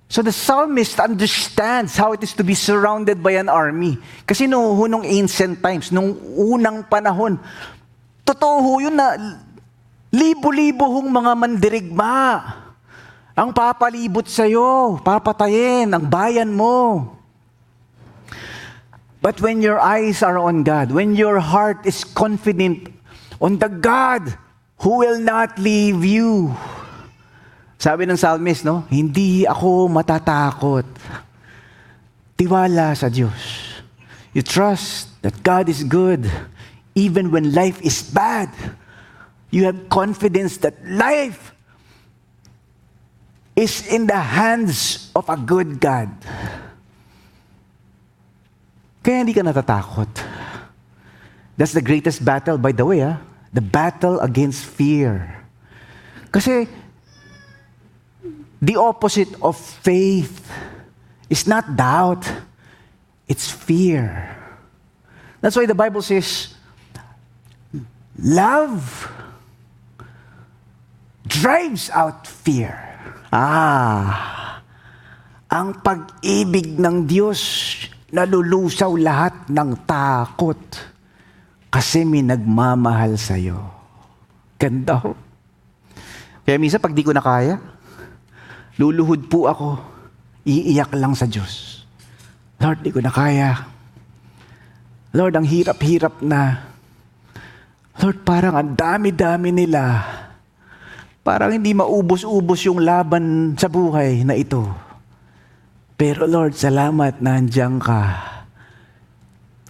So 0.09 0.25
the 0.25 0.33
psalmist 0.33 0.97
understands 0.99 2.01
how 2.01 2.17
it 2.17 2.25
is 2.25 2.33
to 2.41 2.45
be 2.45 2.57
surrounded 2.57 3.21
by 3.21 3.37
an 3.37 3.53
army. 3.53 4.01
Kasi 4.25 4.49
no, 4.49 4.73
nung 4.89 5.05
ancient 5.05 5.61
times, 5.61 5.93
nung 5.93 6.17
unang 6.33 6.89
panahon, 6.89 7.37
totoo 8.25 8.81
yun 8.81 8.97
na 8.97 9.13
libo-libo 10.09 10.89
hong 10.89 11.13
mga 11.13 11.33
mandirigma 11.37 12.25
ang 13.39 13.55
papalibot 13.55 14.27
sa'yo, 14.27 14.99
papatayin 14.99 15.95
ang 15.95 16.11
bayan 16.11 16.51
mo. 16.51 17.07
But 19.23 19.39
when 19.39 19.63
your 19.63 19.79
eyes 19.79 20.27
are 20.27 20.41
on 20.41 20.67
God, 20.67 20.91
when 20.91 21.15
your 21.15 21.39
heart 21.39 21.87
is 21.87 22.03
confident 22.03 22.91
on 23.39 23.63
the 23.63 23.71
God 23.71 24.27
who 24.83 25.05
will 25.05 25.23
not 25.23 25.55
leave 25.55 26.03
you, 26.03 26.51
sabi 27.79 28.11
ng 28.11 28.19
psalmist, 28.19 28.67
no? 28.67 28.83
Hindi 28.91 29.47
ako 29.47 29.87
matatakot. 29.87 30.83
Tiwala 32.35 32.91
sa 32.99 33.07
Diyos. 33.07 33.71
You 34.35 34.43
trust 34.43 35.15
that 35.23 35.39
God 35.47 35.71
is 35.71 35.87
good 35.87 36.27
even 36.99 37.31
when 37.31 37.55
life 37.55 37.79
is 37.87 38.03
bad. 38.03 38.51
You 39.55 39.71
have 39.71 39.87
confidence 39.87 40.59
that 40.67 40.75
life 40.85 41.55
is 43.55 43.87
in 43.87 44.11
the 44.11 44.19
hands 44.19 45.11
of 45.15 45.31
a 45.31 45.39
good 45.39 45.79
God. 45.79 46.11
Kaya 49.07 49.23
hindi 49.23 49.35
ka 49.35 49.47
natatakot. 49.47 50.11
That's 51.59 51.75
the 51.75 51.83
greatest 51.83 52.23
battle, 52.27 52.59
by 52.59 52.75
the 52.75 52.87
way, 52.87 53.07
ah. 53.07 53.23
The 53.55 53.63
battle 53.63 54.19
against 54.19 54.67
fear. 54.67 55.43
Kasi 56.31 56.71
the 58.63 58.77
opposite 58.77 59.31
of 59.43 59.57
faith 59.57 60.51
is 61.31 61.47
not 61.47 61.77
doubt, 61.77 62.27
it's 63.27 63.51
fear. 63.51 64.35
That's 65.41 65.55
why 65.55 65.67
the 65.67 65.75
Bible 65.75 66.03
says, 66.03 66.55
love 68.19 69.07
drives 71.29 71.93
out 71.93 72.27
fear. 72.27 72.75
Ah, 73.29 74.65
ang 75.53 75.85
pag-ibig 75.85 76.81
ng 76.81 77.05
Diyos 77.05 77.41
nalulusaw 78.09 78.97
lahat 78.97 79.53
ng 79.53 79.85
takot 79.85 80.61
kasi 81.69 82.09
may 82.09 82.25
nagmamahal 82.25 83.21
sa'yo. 83.21 83.61
Ganda 84.57 84.97
ho. 84.97 85.13
Kaya 86.49 86.57
minsan 86.57 86.81
pag 86.81 86.97
di 86.97 87.05
ko 87.05 87.13
na 87.13 87.21
kaya, 87.21 87.61
luluhod 88.79 89.27
po 89.27 89.51
ako, 89.51 89.69
iiyak 90.47 90.95
lang 90.95 91.13
sa 91.13 91.27
Diyos. 91.27 91.85
Lord, 92.59 92.83
di 92.83 92.91
ko 92.95 93.03
na 93.03 93.13
kaya. 93.13 93.51
Lord, 95.15 95.35
ang 95.39 95.47
hirap-hirap 95.47 96.23
na. 96.23 96.63
Lord, 97.99 98.23
parang 98.23 98.55
ang 98.55 98.71
dami-dami 98.79 99.51
nila. 99.51 100.03
Parang 101.27 101.53
hindi 101.53 101.75
maubos-ubos 101.75 102.65
yung 102.65 102.81
laban 102.81 103.55
sa 103.59 103.67
buhay 103.69 104.23
na 104.23 104.39
ito. 104.39 104.65
Pero 105.99 106.31
Lord, 106.31 106.55
salamat 106.55 107.19
na 107.19 107.43
andyan 107.43 107.83
ka. 107.83 108.03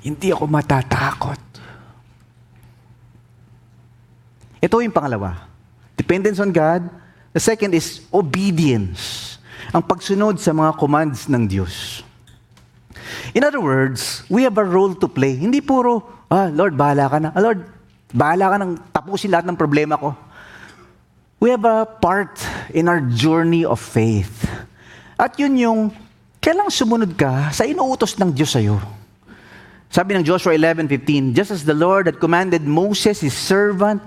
Hindi 0.05 0.29
ako 0.31 0.45
matatakot. 0.45 1.41
Ito 4.61 4.77
yung 4.85 4.95
pangalawa. 4.95 5.49
Dependence 5.97 6.39
on 6.39 6.53
God. 6.53 7.08
The 7.33 7.43
second 7.43 7.77
is 7.77 8.01
obedience. 8.09 9.37
Ang 9.75 9.85
pagsunod 9.85 10.41
sa 10.41 10.57
mga 10.57 10.81
commands 10.81 11.29
ng 11.29 11.45
Diyos. 11.45 12.01
In 13.37 13.45
other 13.45 13.61
words, 13.61 14.25
we 14.33 14.45
have 14.45 14.57
a 14.57 14.65
role 14.65 14.97
to 14.97 15.09
play. 15.09 15.37
Hindi 15.37 15.61
puro, 15.61 16.25
ah, 16.33 16.49
Lord, 16.49 16.77
bahala 16.77 17.05
ka 17.09 17.19
na. 17.21 17.29
Ah, 17.37 17.43
Lord, 17.45 17.61
bahala 18.13 18.53
ka 18.53 18.57
nang 18.57 18.73
tapusin 18.93 19.33
lahat 19.33 19.45
ng 19.49 19.59
problema 19.61 20.01
ko. 20.01 20.17
We 21.39 21.53
have 21.55 21.63
a 21.69 21.87
part 21.87 22.41
in 22.75 22.89
our 22.89 22.99
journey 23.05 23.63
of 23.63 23.79
faith. 23.79 24.49
At 25.15 25.39
yun 25.39 25.55
yung, 25.61 25.81
kailang 26.43 26.73
sumunod 26.73 27.15
ka 27.15 27.53
sa 27.53 27.69
inuutos 27.69 28.17
ng 28.19 28.33
Diyos 28.33 28.51
sa'yo. 28.57 28.81
Sabi 29.89 30.13
ng 30.17 30.25
Joshua 30.25 30.53
11:15, 30.53 31.33
just 31.33 31.49
as 31.49 31.65
the 31.65 31.77
Lord 31.77 32.09
had 32.09 32.21
commanded 32.21 32.61
Moses, 32.65 33.25
his 33.25 33.33
servant, 33.33 34.05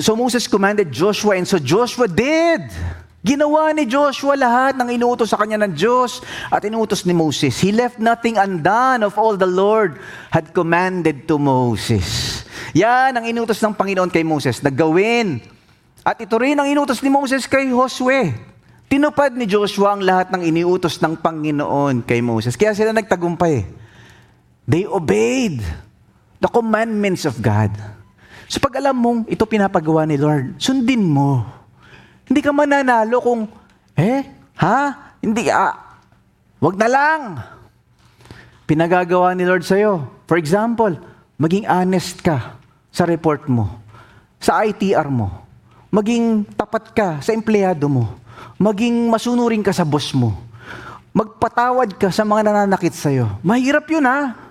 So 0.00 0.16
Moses 0.16 0.48
commanded 0.48 0.88
Joshua 0.88 1.36
and 1.36 1.44
so 1.44 1.60
Joshua 1.60 2.08
did. 2.08 2.64
Ginawa 3.24 3.72
ni 3.72 3.88
Joshua 3.88 4.36
lahat 4.36 4.76
ng 4.76 5.00
inuutos 5.00 5.32
sa 5.32 5.40
kanya 5.40 5.64
ng 5.64 5.72
Diyos 5.72 6.20
at 6.52 6.60
inuutos 6.60 7.08
ni 7.08 7.16
Moses. 7.16 7.56
He 7.56 7.72
left 7.72 7.96
nothing 7.96 8.36
undone 8.36 9.00
of 9.00 9.16
all 9.16 9.32
the 9.32 9.48
Lord 9.48 9.96
had 10.28 10.52
commanded 10.52 11.24
to 11.24 11.40
Moses. 11.40 12.44
Yan 12.76 13.16
ang 13.16 13.24
inutos 13.24 13.56
ng 13.64 13.72
Panginoon 13.72 14.12
kay 14.12 14.20
Moses 14.20 14.60
na 14.60 14.68
gawin. 14.68 15.40
At 16.04 16.20
ito 16.20 16.36
rin 16.36 16.60
ang 16.60 16.68
inutos 16.68 17.00
ni 17.00 17.08
Moses 17.08 17.48
kay 17.48 17.72
Josue. 17.72 18.28
Tinupad 18.92 19.32
ni 19.32 19.48
Joshua 19.48 19.96
ang 19.96 20.04
lahat 20.04 20.28
ng 20.28 20.44
iniutos 20.44 21.00
ng 21.00 21.16
Panginoon 21.16 22.04
kay 22.04 22.20
Moses. 22.20 22.60
Kaya 22.60 22.76
sila 22.76 22.92
nagtagumpay. 22.92 23.64
They 24.68 24.84
obeyed 24.84 25.64
the 26.44 26.50
commandments 26.52 27.24
of 27.24 27.40
God. 27.40 27.72
So 28.54 28.62
pag 28.62 28.78
alam 28.78 28.94
mong 28.94 29.20
ito 29.26 29.42
pinapagawa 29.50 30.06
ni 30.06 30.14
Lord, 30.14 30.62
sundin 30.62 31.02
mo. 31.02 31.42
Hindi 32.22 32.38
ka 32.38 32.54
mananalo 32.54 33.18
kung, 33.18 33.50
eh, 33.98 34.22
ha? 34.62 35.10
Hindi, 35.18 35.50
ah, 35.50 35.74
wag 36.62 36.78
na 36.78 36.86
lang. 36.86 37.20
Pinagagawa 38.62 39.34
ni 39.34 39.42
Lord 39.42 39.66
sa'yo. 39.66 40.06
For 40.30 40.38
example, 40.38 40.94
maging 41.34 41.66
honest 41.66 42.22
ka 42.22 42.54
sa 42.94 43.02
report 43.10 43.50
mo, 43.50 43.82
sa 44.38 44.62
ITR 44.62 45.10
mo, 45.10 45.34
maging 45.90 46.46
tapat 46.54 46.94
ka 46.94 47.18
sa 47.26 47.34
empleyado 47.34 47.90
mo, 47.90 48.06
maging 48.54 49.10
masunurin 49.10 49.66
ka 49.66 49.74
sa 49.74 49.82
boss 49.82 50.14
mo, 50.14 50.30
magpatawad 51.10 51.98
ka 51.98 52.06
sa 52.14 52.22
mga 52.22 52.54
nananakit 52.54 52.94
sa'yo. 52.94 53.34
Mahirap 53.42 53.90
yun 53.90 54.06
ha. 54.06 54.43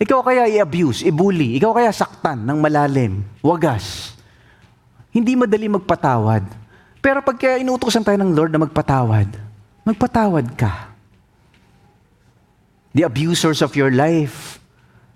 Ikaw 0.00 0.20
kaya 0.24 0.48
i-abuse, 0.48 1.04
i-bully, 1.04 1.60
ikaw 1.60 1.76
kaya 1.76 1.92
saktan 1.92 2.40
ng 2.48 2.56
malalim, 2.56 3.20
wagas. 3.44 4.16
Hindi 5.12 5.36
madali 5.36 5.68
magpatawad. 5.68 6.40
Pero 7.04 7.20
pag 7.20 7.36
kaya 7.36 7.60
inuutosan 7.60 8.00
tayo 8.00 8.16
ng 8.16 8.32
Lord 8.32 8.48
na 8.48 8.64
magpatawad, 8.64 9.28
magpatawad 9.84 10.56
ka. 10.56 10.88
The 12.96 13.04
abusers 13.04 13.60
of 13.60 13.76
your 13.76 13.92
life, 13.92 14.56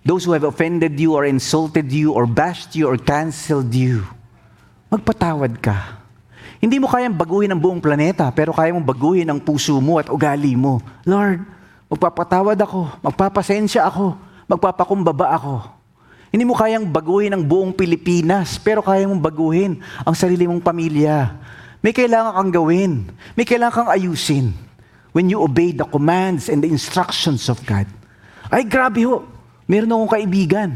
those 0.05 0.29
who 0.29 0.37
have 0.37 0.45
offended 0.45 1.01
you 1.01 1.17
or 1.17 1.25
insulted 1.25 1.89
you 1.89 2.13
or 2.13 2.29
bashed 2.29 2.77
you 2.77 2.85
or 2.85 3.01
canceled 3.01 3.73
you, 3.73 4.05
magpatawad 4.93 5.65
ka. 5.65 6.05
Hindi 6.61 6.77
mo 6.77 6.93
kayang 6.93 7.17
baguhin 7.17 7.53
ang 7.53 7.61
buong 7.61 7.81
planeta, 7.81 8.29
pero 8.37 8.53
kaya 8.53 8.73
mong 8.77 8.85
baguhin 8.85 9.29
ang 9.33 9.41
puso 9.41 9.81
mo 9.81 9.97
at 9.97 10.13
ugali 10.13 10.53
mo. 10.61 10.85
Lord, 11.09 11.41
magpapatawad 11.89 12.61
ako, 12.61 13.01
magpapasensya 13.01 13.89
ako, 13.89 14.17
magpapakumbaba 14.49 15.35
ako. 15.37 15.55
Hindi 16.35 16.45
mo 16.51 16.59
kayang 16.59 16.91
baguhin 16.91 17.31
ang 17.31 17.47
buong 17.47 17.71
Pilipinas, 17.71 18.59
pero 18.59 18.83
kaya 18.83 19.07
mong 19.07 19.23
baguhin 19.23 19.79
ang 20.03 20.19
sarili 20.19 20.51
mong 20.51 20.67
pamilya. 20.67 21.31
May 21.79 21.95
kailangan 21.95 22.35
kang 22.35 22.53
gawin. 22.59 22.93
May 23.39 23.47
kailangan 23.47 23.87
kang 23.87 23.91
ayusin 23.95 24.51
when 25.15 25.31
you 25.31 25.39
obey 25.39 25.71
the 25.71 25.87
commands 25.87 26.51
and 26.51 26.59
the 26.59 26.67
instructions 26.67 27.47
of 27.47 27.63
God. 27.63 27.87
Ay, 28.51 28.67
grabe 28.67 29.07
ho. 29.07 29.23
Meron 29.71 29.95
akong 29.95 30.19
kaibigan. 30.19 30.71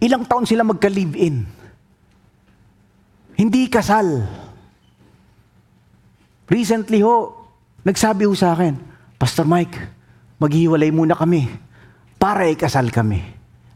Ilang 0.00 0.24
taon 0.24 0.48
sila 0.48 0.64
magka-live-in. 0.64 1.44
Hindi 3.36 3.62
kasal. 3.68 4.24
Recently 6.48 7.04
ho, 7.04 7.44
nagsabi 7.84 8.24
ho 8.24 8.32
sa 8.32 8.56
akin, 8.56 8.78
Pastor 9.20 9.44
Mike, 9.44 9.76
maghihiwalay 10.40 10.88
muna 10.88 11.12
kami 11.12 11.50
para 12.24 12.48
ikasal 12.48 12.88
kami. 12.88 13.20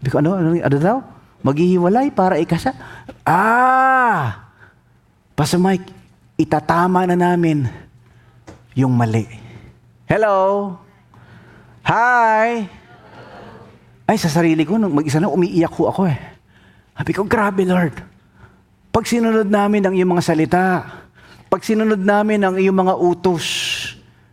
Sabi 0.00 0.08
ko, 0.08 0.24
ano, 0.24 0.40
ano, 0.40 0.56
ano 0.56 0.76
daw? 0.80 0.96
Maghihiwalay 1.44 2.16
para 2.16 2.40
ikasal? 2.40 2.72
Ah! 3.28 4.48
Pastor 5.37 5.61
Mike, 5.61 5.84
itatama 6.40 7.04
na 7.04 7.12
namin 7.12 7.68
yung 8.72 8.96
mali. 8.96 9.28
Hello? 10.08 10.72
Hi? 11.84 12.64
Ay, 14.08 14.16
sa 14.16 14.32
sarili 14.32 14.64
ko, 14.64 14.80
nung 14.80 14.96
mag-isa 14.96 15.20
na, 15.20 15.28
umiiyak 15.28 15.68
ko 15.68 15.92
ako 15.92 16.08
eh. 16.08 16.16
Sabi 16.96 17.12
ko, 17.12 17.28
grabe 17.28 17.68
Lord. 17.68 18.00
Pag 18.88 19.04
sinunod 19.04 19.52
namin 19.52 19.84
ang 19.84 19.92
iyong 19.92 20.16
mga 20.16 20.24
salita, 20.24 20.64
pag 21.52 21.61
sinunod 21.61 22.00
namin 22.00 22.40
ang 22.40 22.56
iyong 22.56 22.80
mga 22.80 22.96
utos, 22.96 23.44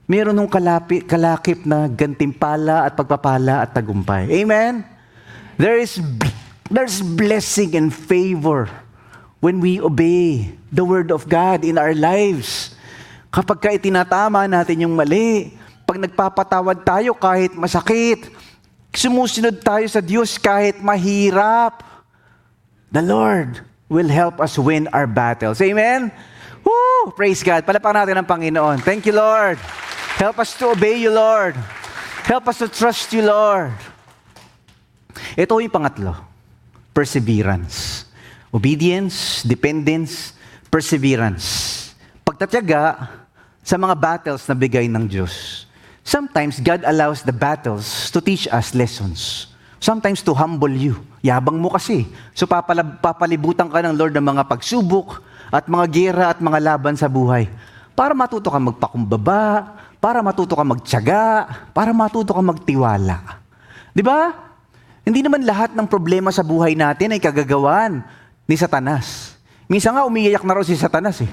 meron 0.06 0.38
nung 0.38 0.50
kalapi, 0.50 1.02
kalakip 1.06 1.65
na 1.65 1.89
gantimpala 1.89 2.86
at 2.86 2.94
pagpapala 2.94 3.65
at 3.65 3.74
tagumpay. 3.74 4.30
Amen? 4.41 4.86
There 5.58 5.78
is, 5.82 5.98
there's 6.70 7.02
blessing 7.02 7.74
and 7.74 7.89
favor 7.89 8.70
when 9.41 9.62
we 9.62 9.82
obey 9.82 10.54
the 10.70 10.86
Word 10.86 11.10
of 11.10 11.26
God 11.30 11.65
in 11.65 11.78
our 11.78 11.94
lives. 11.94 12.74
Kapag 13.34 13.58
ka 13.60 13.70
itinatama 13.74 14.48
natin 14.48 14.88
yung 14.88 14.96
mali, 14.96 15.54
pag 15.84 16.00
nagpapatawad 16.00 16.82
tayo 16.82 17.12
kahit 17.13 17.54
masakit, 17.54 18.32
sumusunod 18.96 19.60
tayo 19.60 19.86
sa 19.91 20.00
Diyos 20.00 20.39
kahit 20.39 20.80
mahirap, 20.80 21.84
the 22.89 23.04
Lord 23.04 23.60
will 23.91 24.10
help 24.10 24.41
us 24.41 24.58
win 24.58 24.88
our 24.96 25.06
battles. 25.06 25.62
Amen? 25.62 26.10
Woo! 26.65 27.13
Praise 27.13 27.46
God. 27.46 27.62
Palapakan 27.62 28.02
natin 28.02 28.18
ang 28.18 28.28
Panginoon. 28.28 28.82
Thank 28.82 29.06
you, 29.06 29.13
Lord. 29.13 29.62
Help 30.15 30.39
us 30.39 30.56
to 30.56 30.71
obey 30.71 30.95
you, 31.04 31.12
Lord. 31.12 31.60
Help 32.23 32.47
us 32.47 32.63
to 32.63 32.71
trust 32.71 33.12
you, 33.12 33.28
Lord. 33.28 33.75
Ito 35.36 35.60
yung 35.60 35.75
pangatlo. 35.75 36.15
Perseverance. 36.95 38.08
Obedience, 38.47 39.43
dependence, 39.43 40.32
perseverance. 40.71 41.45
Pagtatyaga 42.23 43.12
sa 43.60 43.75
mga 43.75 43.91
battles 43.99 44.47
na 44.47 44.56
bigay 44.56 44.88
ng 44.88 45.04
Diyos. 45.04 45.67
Sometimes 46.08 46.63
God 46.63 46.88
allows 46.88 47.19
the 47.19 47.36
battles 47.36 48.08
to 48.15 48.23
teach 48.23 48.47
us 48.47 48.71
lessons. 48.71 49.51
Sometimes 49.84 50.23
to 50.23 50.32
humble 50.32 50.71
you. 50.71 50.95
Yabang 51.28 51.60
mo 51.60 51.67
kasi. 51.67 52.08
So 52.32 52.47
papalab, 52.47 53.04
papalibutan 53.04 53.67
ka 53.67 53.84
ng 53.84 53.99
Lord 53.99 54.15
ng 54.15 54.23
mga 54.23 54.47
pagsubok 54.47 55.19
at 55.51 55.67
mga 55.67 55.86
gera 55.91 56.25
at 56.32 56.39
mga 56.39 56.63
laban 56.63 56.95
sa 56.95 57.12
buhay. 57.12 57.51
Para 57.91 58.15
matuto 58.15 58.47
ka 58.47 58.60
magpakumbaba, 58.63 59.75
para 60.06 60.22
matuto 60.22 60.54
ka 60.54 60.62
magtyaga, 60.62 61.50
para 61.74 61.89
matuto 61.89 62.30
ka 62.30 62.38
magtiwala. 62.46 63.41
Di 63.89 64.06
ba? 64.06 64.38
Hindi 65.02 65.26
naman 65.26 65.41
lahat 65.41 65.74
ng 65.74 65.89
problema 65.89 66.30
sa 66.30 66.46
buhay 66.46 66.78
natin 66.78 67.18
ay 67.18 67.18
kagagawan 67.18 68.06
ni 68.46 68.54
Satanas. 68.54 69.34
Minsan 69.65 69.98
nga 69.98 70.06
umiiyak 70.06 70.46
na 70.46 70.62
raw 70.62 70.62
si 70.62 70.78
Satanas 70.78 71.26
eh. 71.26 71.32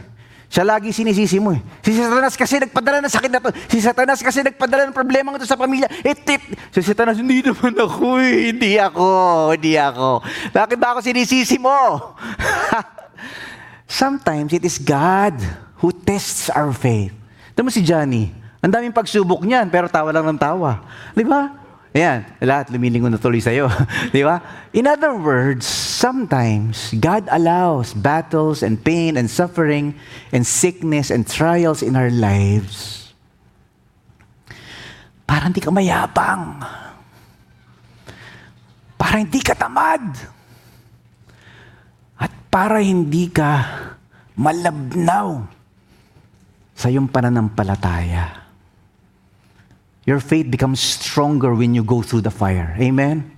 Siya 0.49 0.65
lagi 0.65 0.89
sinisisi 0.89 1.37
mo 1.37 1.53
eh. 1.53 1.61
Si 1.85 1.93
Satanas 1.93 2.33
kasi 2.33 2.65
nagpadala 2.65 3.05
ng 3.05 3.13
sakit 3.13 3.29
na 3.29 3.45
to. 3.45 3.53
Si 3.69 3.77
Satanas 3.85 4.25
kasi 4.25 4.41
nagpadala 4.41 4.89
ng 4.89 4.97
problema 4.97 5.37
ito 5.37 5.45
sa 5.45 5.61
pamilya. 5.61 5.93
Itit. 6.01 6.41
Si 6.73 6.81
Satanas, 6.81 7.21
hindi 7.21 7.45
naman 7.45 7.77
ako 7.77 8.25
eh. 8.25 8.57
Hindi 8.57 8.81
ako. 8.81 9.09
Hindi 9.53 9.77
ako. 9.77 10.25
Bakit 10.49 10.77
ba 10.81 10.97
ako 10.97 11.05
sinisisi 11.05 11.61
mo? 11.61 11.77
Sometimes 14.01 14.57
it 14.57 14.65
is 14.65 14.81
God 14.81 15.37
who 15.85 15.93
tests 15.93 16.49
our 16.49 16.73
faith. 16.73 17.13
Mo 17.61 17.69
si 17.69 17.85
Johnny. 17.85 18.42
Ang 18.63 18.71
daming 18.71 18.95
pagsubok 18.95 19.43
niyan, 19.43 19.67
pero 19.69 19.91
tawa 19.91 20.15
lang 20.15 20.23
ng 20.23 20.39
tawa. 20.39 20.87
Di 21.13 21.27
ba? 21.27 21.51
Ayan, 21.93 22.25
lahat 22.41 22.73
lumilingon 22.73 23.13
na 23.13 23.21
tuloy 23.21 23.43
sa'yo. 23.43 23.69
Di 24.17 24.25
ba? 24.25 24.41
In 24.73 24.89
other 24.89 25.13
words, 25.13 25.69
sometimes 25.69 26.95
God 26.97 27.29
allows 27.29 27.93
battles 27.93 28.65
and 28.65 28.81
pain 28.81 29.21
and 29.21 29.29
suffering 29.29 29.93
and 30.33 30.49
sickness 30.49 31.13
and 31.13 31.29
trials 31.29 31.85
in 31.85 31.93
our 31.93 32.09
lives 32.09 33.03
para 35.33 35.49
hindi 35.49 35.65
ka 35.65 35.73
mayabang. 35.73 36.61
Para 39.01 39.17
hindi 39.17 39.41
ka 39.41 39.57
tamad. 39.57 40.13
At 42.21 42.33
para 42.53 42.85
hindi 42.85 43.33
ka 43.33 43.65
malabnaw 44.37 45.41
sa 46.77 46.93
iyong 46.93 47.09
pananampalataya. 47.09 48.42
Your 50.03 50.19
faith 50.19 50.51
becomes 50.51 50.83
stronger 50.83 51.55
when 51.55 51.79
you 51.79 51.87
go 51.87 52.03
through 52.03 52.27
the 52.27 52.35
fire. 52.35 52.75
Amen? 52.75 53.31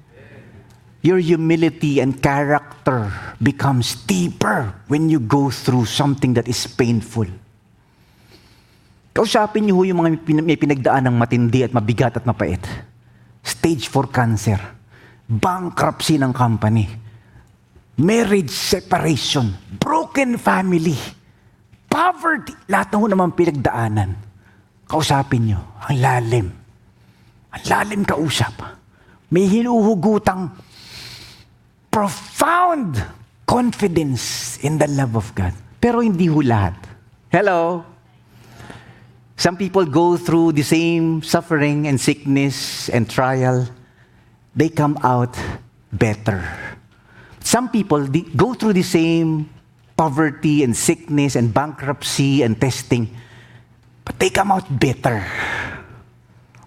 Your 1.05 1.21
humility 1.21 2.01
and 2.01 2.17
character 2.17 3.13
becomes 3.37 3.93
deeper 4.09 4.73
when 4.89 5.13
you 5.13 5.21
go 5.21 5.53
through 5.53 5.85
something 5.85 6.33
that 6.33 6.49
is 6.49 6.65
painful. 6.65 7.29
Kausapin 9.13 9.69
niyo 9.69 9.85
yung 9.85 10.01
mga 10.01 10.25
may 10.41 10.57
pinagdaan 10.57 11.05
ng 11.13 11.17
matindi 11.21 11.61
at 11.61 11.77
mabigat 11.77 12.17
at 12.17 12.25
mapait. 12.25 12.65
Stage 13.45 13.93
4 13.93 14.09
cancer. 14.09 14.57
Bankruptcy 15.29 16.17
ng 16.17 16.33
company. 16.33 16.89
Marriage 18.01 18.51
separation. 18.51 19.53
Broken 19.77 20.41
family. 20.41 20.97
Poverty. 21.93 22.57
Lahat 22.73 22.89
na 22.89 22.97
ho 22.97 23.05
naman 23.05 23.37
pinagdaanan 23.37 24.24
kausapin 24.95 25.51
nyo. 25.51 25.61
Ang 25.91 25.99
lalim. 25.99 26.47
Ang 27.51 27.65
lalim 27.67 28.07
kausap. 28.07 28.55
May 29.35 29.51
hinuhugutang 29.51 30.55
profound 31.91 33.03
confidence 33.43 34.57
in 34.63 34.79
the 34.79 34.87
love 34.87 35.19
of 35.19 35.35
God. 35.35 35.51
Pero 35.83 35.99
hindi 35.99 36.31
ho 36.31 36.39
lahat. 36.39 36.79
Hello? 37.35 37.83
Some 39.35 39.59
people 39.59 39.83
go 39.83 40.15
through 40.15 40.55
the 40.55 40.63
same 40.63 41.27
suffering 41.27 41.91
and 41.91 41.99
sickness 41.99 42.87
and 42.87 43.11
trial. 43.11 43.67
They 44.55 44.71
come 44.71 44.95
out 45.03 45.35
better. 45.91 46.47
Some 47.43 47.75
people 47.75 48.07
go 48.39 48.55
through 48.55 48.79
the 48.79 48.87
same 48.87 49.51
poverty 49.99 50.63
and 50.63 50.71
sickness 50.71 51.35
and 51.35 51.51
bankruptcy 51.51 52.47
and 52.47 52.55
testing 52.55 53.11
but 54.05 54.15
they 54.21 54.29
come 54.29 54.53
out 54.53 54.69
bitter. 54.69 55.25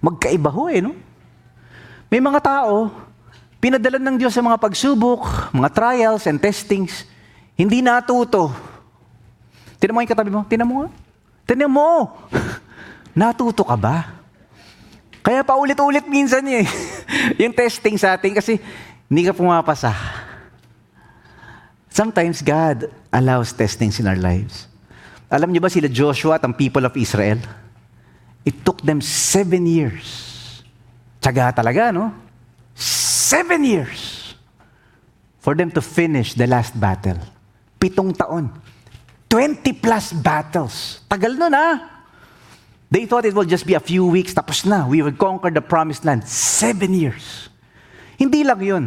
Magkaiba 0.01 0.49
ho 0.49 0.67
eh, 0.67 0.81
no? 0.81 0.97
May 2.09 2.19
mga 2.19 2.39
tao, 2.41 2.89
pinadalan 3.61 4.01
ng 4.01 4.15
Diyos 4.17 4.33
sa 4.33 4.41
mga 4.41 4.57
pagsubok, 4.57 5.53
mga 5.53 5.69
trials 5.71 6.25
and 6.25 6.41
testings, 6.41 7.05
hindi 7.57 7.85
natuto. 7.85 8.49
Tinan 9.77 9.93
mo 9.93 10.01
yung 10.01 10.09
katabi 10.09 10.31
mo. 10.33 10.41
Tinan 10.49 10.67
mo 10.69 10.73
nga. 10.85 10.89
Tinan 11.45 11.69
mo. 11.69 12.13
natuto 13.17 13.61
ka 13.65 13.77
ba? 13.77 14.17
Kaya 15.21 15.43
paulit-ulit 15.43 16.05
minsan 16.07 16.45
eh. 16.47 16.65
yung 17.41 17.53
testing 17.53 17.99
sa 17.99 18.15
atin 18.15 18.33
kasi 18.33 18.57
hindi 19.09 19.27
ka 19.27 19.35
pumapasa. 19.35 19.91
Sometimes 21.91 22.45
God 22.45 22.93
allows 23.09 23.51
testings 23.51 23.97
in 23.97 24.05
our 24.05 24.19
lives. 24.19 24.69
Alam 25.28 25.51
niyo 25.51 25.59
ba 25.59 25.67
sila 25.67 25.91
Joshua 25.91 26.39
at 26.39 26.45
ang 26.47 26.55
people 26.55 26.84
of 26.88 26.95
Israel? 26.95 27.39
It 28.47 28.63
took 28.63 28.80
them 28.80 29.03
seven 29.03 29.67
years. 29.67 30.07
Tsaga 31.19 31.51
talaga, 31.51 31.91
no? 31.91 32.15
Seven 33.28 33.67
years 33.67 34.32
for 35.43 35.51
them 35.51 35.71
to 35.71 35.84
finish 35.84 36.32
the 36.32 36.47
last 36.47 36.75
battle. 36.80 37.19
Pitong 37.75 38.15
taon. 38.15 38.51
20 39.28 39.84
plus 39.84 40.15
battles. 40.15 41.03
Tagal 41.11 41.36
nun, 41.36 41.51
ha? 41.51 41.99
They 42.88 43.03
thought 43.03 43.28
it 43.28 43.36
will 43.36 43.47
just 43.47 43.67
be 43.67 43.75
a 43.75 43.84
few 43.84 44.07
weeks, 44.07 44.32
tapos 44.32 44.63
na. 44.63 44.88
We 44.88 45.03
will 45.03 45.15
conquer 45.15 45.51
the 45.51 45.59
promised 45.59 46.07
land. 46.07 46.23
Seven 46.23 46.95
years. 46.95 47.51
Hindi 48.15 48.47
lang 48.47 48.63
yun. 48.63 48.86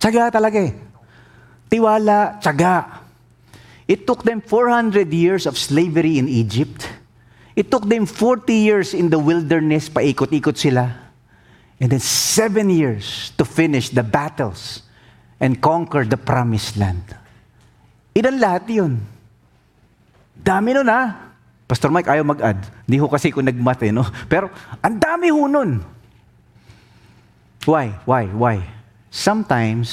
Tsaga 0.00 0.32
talaga 0.32 0.64
eh. 0.64 0.72
Tiwala, 1.68 2.40
tsaga. 2.40 2.97
It 3.88 4.06
took 4.06 4.22
them 4.22 4.44
400 4.44 5.08
years 5.08 5.48
of 5.48 5.56
slavery 5.56 6.20
in 6.20 6.28
Egypt. 6.28 6.84
It 7.56 7.72
took 7.72 7.88
them 7.88 8.04
40 8.04 8.52
years 8.52 8.92
in 8.92 9.08
the 9.08 9.18
wilderness, 9.18 9.88
paikot-ikot 9.88 10.60
sila. 10.60 10.92
And 11.80 11.90
then 11.90 12.04
seven 12.04 12.68
years 12.68 13.32
to 13.40 13.48
finish 13.48 13.88
the 13.88 14.04
battles 14.04 14.82
and 15.40 15.56
conquer 15.56 16.04
the 16.04 16.20
promised 16.20 16.76
land. 16.76 17.02
Ilan 18.12 18.36
lahat 18.36 18.68
yun? 18.68 19.00
Dami 20.36 20.76
nun 20.76 20.92
ha. 20.92 21.32
Pastor 21.64 21.88
Mike, 21.88 22.12
ayaw 22.12 22.28
mag-add. 22.28 22.60
Hindi 22.84 22.96
ho 23.00 23.08
kasi 23.08 23.32
ko 23.32 23.40
nag-math 23.40 23.82
eh, 23.88 23.92
no? 23.92 24.04
Pero, 24.32 24.52
ang 24.84 25.00
dami 25.00 25.32
ho 25.32 25.48
nun. 25.48 25.80
Why? 27.64 27.96
Why? 28.04 28.28
Why? 28.28 28.56
Sometimes, 29.08 29.88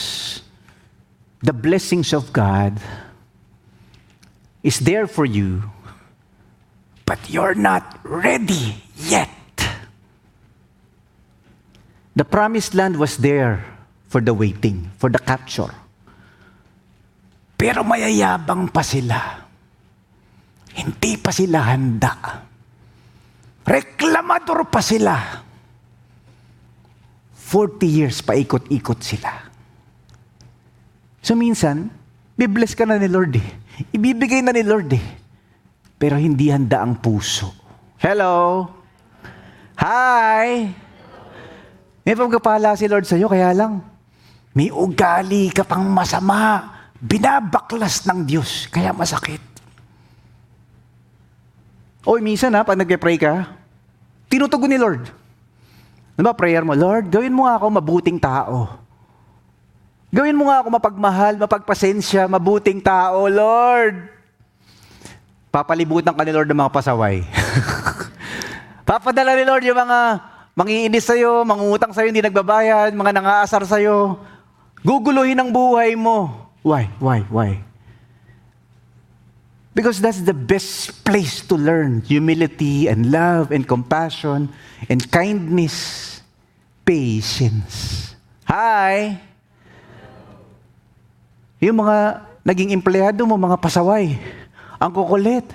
the 1.39 1.55
blessings 1.55 2.11
of 2.11 2.31
God 2.35 2.75
is 4.65 4.81
there 4.81 5.05
for 5.05 5.29
you, 5.29 5.61
but 7.05 7.21
you're 7.29 7.53
not 7.53 8.01
ready 8.01 8.81
yet. 8.97 9.29
The 12.17 12.25
promised 12.25 12.73
land 12.73 12.97
was 12.97 13.21
there 13.21 13.61
for 14.09 14.25
the 14.25 14.33
waiting, 14.33 14.89
for 14.97 15.13
the 15.13 15.21
capture. 15.21 15.69
Pero 17.53 17.85
mayayabang 17.85 18.73
pa 18.73 18.81
sila. 18.81 19.45
Hindi 20.73 21.13
pa 21.21 21.29
sila 21.29 21.59
handa. 21.61 22.13
Reklamador 23.61 24.65
pa 24.73 24.81
sila. 24.81 25.15
40 27.37 27.85
years 27.85 28.25
paikot-ikot 28.25 28.99
sila. 29.05 29.31
So 31.21 31.37
minsan, 31.37 31.93
bibless 32.33 32.73
ka 32.73 32.89
na 32.89 32.97
ni 32.97 33.07
Lord 33.07 33.37
eh. 33.37 33.64
Ibibigay 33.91 34.39
na 34.43 34.55
ni 34.55 34.63
Lord 34.63 34.89
eh. 34.95 35.05
Pero 35.95 36.19
hindi 36.19 36.51
handa 36.51 36.83
ang 36.83 36.99
puso. 36.99 37.51
Hello? 37.99 38.67
Hi! 39.79 40.67
May 42.05 42.13
pagkapala 42.13 42.77
si 42.77 42.85
Lord 42.85 43.09
sa'yo, 43.09 43.25
kaya 43.25 43.49
lang, 43.51 43.81
may 44.53 44.69
ugali 44.69 45.49
ka 45.49 45.65
pang 45.65 45.89
masama. 45.89 46.71
Binabaklas 47.01 48.05
ng 48.07 48.23
Diyos, 48.23 48.71
kaya 48.71 48.93
masakit. 48.95 49.41
Oy, 52.05 52.21
minsan 52.21 52.53
ha, 52.53 52.61
pag 52.61 52.77
nagpe-pray 52.77 53.17
ka, 53.17 53.57
tinutugon 54.29 54.69
ni 54.69 54.77
Lord. 54.77 55.09
Ano 56.15 56.23
ba 56.31 56.37
prayer 56.37 56.63
mo? 56.63 56.77
Lord, 56.77 57.09
gawin 57.09 57.33
mo 57.33 57.49
ako 57.49 57.81
mabuting 57.81 58.21
tao. 58.21 58.84
Gawin 60.13 60.37
mo 60.37 60.47
nga 60.49 60.61
ako 60.61 60.67
mapagmahal, 60.73 61.33
mapagpasensya, 61.37 62.29
mabuting 62.29 62.79
tao, 62.81 63.25
Lord. 63.29 64.09
Papalibutan 65.49 66.13
ka 66.13 66.23
ni 66.23 66.33
Lord 66.35 66.51
ng 66.51 66.59
mga 66.59 66.73
pasaway. 66.73 67.23
Papadala 68.87 69.33
ni 69.33 69.43
Lord 69.47 69.65
yung 69.65 69.79
mga 69.79 69.99
mangiinis 70.53 71.07
sa'yo, 71.09 71.41
mangungutang 71.43 71.91
sa'yo, 71.91 72.11
hindi 72.11 72.21
nagbabayad, 72.21 72.93
mga 72.93 73.11
nangaasar 73.17 73.63
sa'yo. 73.65 74.19
Guguluhin 74.85 75.39
ang 75.41 75.49
buhay 75.49 75.97
mo. 75.97 76.47
Why? 76.61 76.89
Why? 77.01 77.25
Why? 77.27 77.65
Because 79.75 79.99
that's 79.99 80.23
the 80.23 80.33
best 80.33 81.03
place 81.03 81.43
to 81.51 81.59
learn 81.59 81.99
humility 82.07 82.87
and 82.87 83.11
love 83.11 83.51
and 83.51 83.67
compassion 83.67 84.47
and 84.87 84.99
kindness, 85.11 86.23
patience. 86.87 88.15
Hi! 88.47 89.19
Yung 91.63 91.79
mga 91.79 92.27
naging 92.43 92.75
empleyado 92.75 93.23
mo, 93.23 93.39
mga 93.39 93.57
pasaway, 93.57 94.19
ang 94.77 94.91
kukulit, 94.91 95.47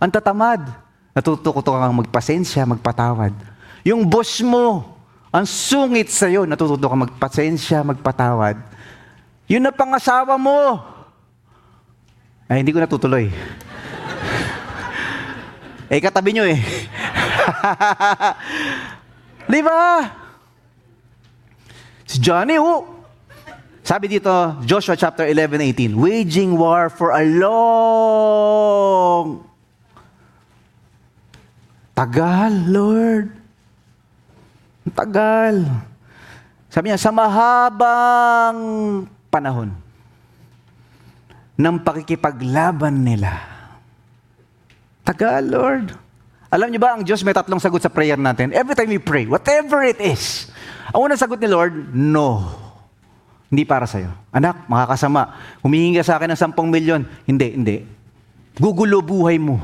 ang 0.00 0.10
tatamad, 0.10 0.64
natututo 1.12 1.52
kang 1.52 2.00
magpasensya, 2.02 2.64
magpatawad. 2.64 3.36
Yung 3.84 4.08
boss 4.08 4.40
mo, 4.40 4.96
ang 5.28 5.44
sungit 5.44 6.08
sa'yo, 6.08 6.48
natututo 6.48 6.88
kang 6.88 7.04
magpasensya, 7.04 7.84
magpatawad. 7.84 8.56
Yun 9.46 9.62
na 9.62 9.72
pangasawa 9.74 10.40
mo, 10.40 10.80
ay, 12.52 12.60
hindi 12.60 12.76
ko 12.76 12.84
natutuloy. 12.84 13.32
eh, 15.92 16.00
katabi 16.04 16.36
nyo 16.36 16.44
eh. 16.44 16.60
Di 19.52 19.60
ba? 19.64 20.04
Si 22.04 22.20
Johnny, 22.20 22.60
oh. 22.60 23.01
Sabi 23.92 24.08
dito, 24.08 24.32
Joshua 24.64 24.96
chapter 24.96 25.28
11, 25.28 25.92
18, 25.92 25.92
waging 25.92 26.56
war 26.56 26.88
for 26.88 27.12
a 27.12 27.20
long 27.28 28.72
Tagal, 31.92 32.72
Lord. 32.72 33.28
Tagal. 34.96 35.68
Sabi 36.72 36.88
niya, 36.88 36.96
sa 36.96 37.12
mahabang 37.12 38.56
panahon 39.28 39.76
ng 41.60 41.76
pakikipaglaban 41.84 42.96
nila. 42.96 43.44
Tagal, 45.04 45.44
Lord. 45.44 45.92
Alam 46.48 46.72
niyo 46.72 46.80
ba, 46.80 46.96
ang 46.96 47.04
Diyos 47.04 47.20
may 47.20 47.36
tatlong 47.36 47.60
sagot 47.60 47.84
sa 47.84 47.92
prayer 47.92 48.16
natin. 48.16 48.56
Every 48.56 48.72
time 48.72 48.88
we 48.88 48.96
pray, 48.96 49.28
whatever 49.28 49.84
it 49.84 50.00
is, 50.00 50.48
ang 50.96 51.12
unang 51.12 51.20
sagot 51.20 51.36
ni 51.36 51.52
Lord, 51.52 51.92
no. 51.92 52.71
Hindi 53.52 53.68
para 53.68 53.84
sa'yo. 53.84 54.08
Anak, 54.32 54.64
makakasama. 54.64 55.36
Humihingi 55.60 56.00
ka 56.00 56.08
sa 56.08 56.16
akin 56.16 56.32
ng 56.32 56.40
10 56.40 56.56
milyon. 56.72 57.02
Hindi, 57.28 57.48
hindi. 57.52 57.76
Gugulo 58.56 59.04
buhay 59.04 59.36
mo. 59.36 59.60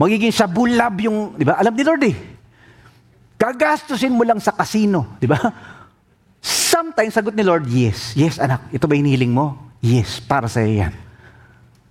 Magiging 0.00 0.32
sabulab 0.32 0.96
yung, 1.04 1.36
di 1.36 1.44
ba? 1.44 1.60
Alam 1.60 1.76
ni 1.76 1.84
Lord 1.84 2.02
eh. 2.08 2.16
Gagastusin 3.36 4.16
mo 4.16 4.24
lang 4.24 4.40
sa 4.40 4.56
casino, 4.56 5.20
di 5.20 5.28
ba? 5.28 5.36
Sometimes, 6.40 7.12
sagot 7.12 7.36
ni 7.36 7.44
Lord, 7.44 7.68
yes. 7.68 8.16
Yes, 8.16 8.40
anak. 8.40 8.72
Ito 8.72 8.88
ba 8.88 8.96
hiniling 8.96 9.30
mo? 9.30 9.60
Yes, 9.84 10.16
para 10.16 10.48
sa 10.48 10.64
yan. 10.64 10.96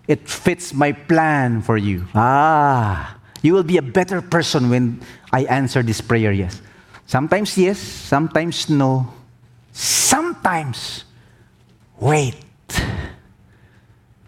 It 0.10 0.26
fits 0.26 0.74
my 0.74 0.90
plan 0.90 1.62
for 1.62 1.78
you. 1.78 2.10
Ah, 2.18 3.22
you 3.46 3.54
will 3.54 3.68
be 3.68 3.78
a 3.78 3.86
better 3.86 4.26
person 4.26 4.74
when 4.74 5.06
I 5.30 5.46
answer 5.46 5.86
this 5.86 6.02
prayer, 6.02 6.34
yes. 6.34 6.58
Sometimes 7.06 7.54
yes, 7.62 7.78
sometimes 7.78 8.74
no. 8.74 9.06
Sometimes, 9.72 11.06
wait. 12.02 12.38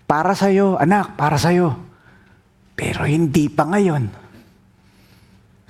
Para 0.06 0.38
sa'yo, 0.38 0.78
anak, 0.78 1.18
para 1.18 1.42
sa'yo. 1.42 1.74
Pero 2.78 3.04
hindi 3.04 3.50
pa 3.50 3.66
ngayon. 3.66 4.10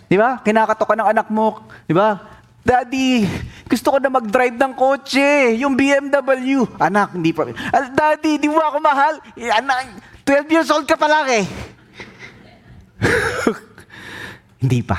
Di 0.06 0.20
ba? 0.20 0.44
Kinakatok 0.44 0.94
ka 0.94 0.96
ng 1.00 1.10
anak 1.10 1.28
mo. 1.32 1.64
Di 1.88 1.96
ba? 1.96 2.20
Daddy, 2.64 3.28
gusto 3.68 3.92
ko 3.92 3.98
na 4.00 4.08
mag-drive 4.08 4.56
ng 4.56 4.72
kotse, 4.72 5.56
yung 5.60 5.76
BMW. 5.76 6.64
Anak, 6.80 7.12
hindi 7.12 7.36
pa. 7.36 7.44
"Ah, 7.72 7.92
Daddy, 7.92 8.40
di 8.40 8.48
mo 8.48 8.60
ako 8.60 8.78
mahal. 8.80 9.20
Eh, 9.36 9.52
anak, 9.52 10.00
12 10.24 10.48
years 10.48 10.72
old 10.72 10.88
ka 10.88 10.96
pa 10.96 11.08
lang 11.12 11.28
eh. 11.40 11.46
hindi 14.64 14.80
pa. 14.80 14.96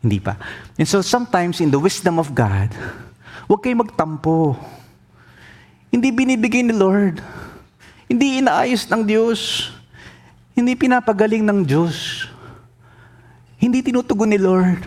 Hindi 0.00 0.18
pa. 0.22 0.38
And 0.78 0.86
so 0.86 1.02
sometimes 1.02 1.58
in 1.58 1.74
the 1.74 1.80
wisdom 1.82 2.22
of 2.22 2.30
God, 2.32 2.70
huwag 3.50 3.60
kayo 3.60 3.74
magtampo. 3.76 4.54
Hindi 5.90 6.08
binibigay 6.14 6.62
ni 6.62 6.74
Lord. 6.74 7.18
Hindi 8.06 8.40
inaayos 8.42 8.86
ng 8.86 9.02
Diyos. 9.04 9.70
Hindi 10.54 10.74
pinapagaling 10.78 11.42
ng 11.46 11.66
Diyos. 11.66 12.30
hindi 13.60 13.84
tinutugon 13.84 14.32
ni 14.32 14.40
Lord. 14.40 14.80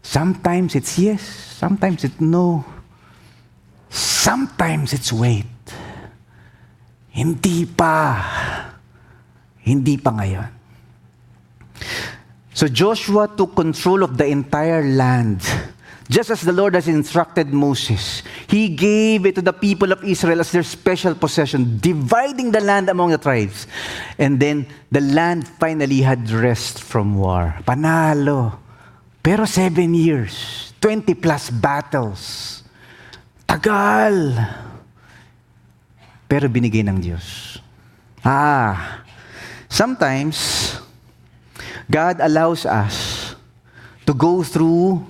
Sometimes 0.00 0.74
it's 0.74 0.96
yes, 0.96 1.20
sometimes 1.60 2.02
it's 2.02 2.18
no. 2.18 2.64
Sometimes 3.92 4.96
it's 4.96 5.12
wait. 5.12 5.46
Hindi 7.12 7.68
pa. 7.68 8.24
Hindi 9.60 10.00
pa 10.00 10.10
ngayon. 10.10 10.50
So 12.56 12.66
Joshua 12.66 13.28
took 13.28 13.54
control 13.54 14.02
of 14.02 14.16
the 14.16 14.26
entire 14.26 14.82
land. 14.82 15.44
Just 16.08 16.32
as 16.32 16.42
the 16.42 16.52
Lord 16.52 16.74
has 16.74 16.88
instructed 16.88 17.52
Moses, 17.52 18.24
He 18.54 18.70
gave 18.70 19.26
it 19.26 19.34
to 19.34 19.42
the 19.42 19.50
people 19.50 19.90
of 19.90 20.06
Israel 20.06 20.38
as 20.38 20.54
their 20.54 20.62
special 20.62 21.18
possession, 21.18 21.82
dividing 21.82 22.54
the 22.54 22.62
land 22.62 22.86
among 22.86 23.10
the 23.10 23.18
tribes. 23.18 23.66
And 24.14 24.38
then 24.38 24.70
the 24.94 25.02
land 25.02 25.42
finally 25.58 26.06
had 26.06 26.30
rest 26.30 26.78
from 26.78 27.18
war. 27.18 27.58
Panalo. 27.66 28.54
Pero 29.18 29.42
seven 29.50 29.98
years, 29.98 30.70
20 30.78 31.18
plus 31.18 31.50
battles. 31.50 32.62
Tagal. 33.42 34.38
Pero 36.30 36.46
binigay 36.46 36.86
ng 36.86 37.02
Diyos. 37.02 37.58
Ah, 38.22 39.02
sometimes, 39.66 40.78
God 41.90 42.22
allows 42.22 42.62
us 42.70 43.34
to 44.06 44.14
go 44.14 44.46
through 44.46 45.02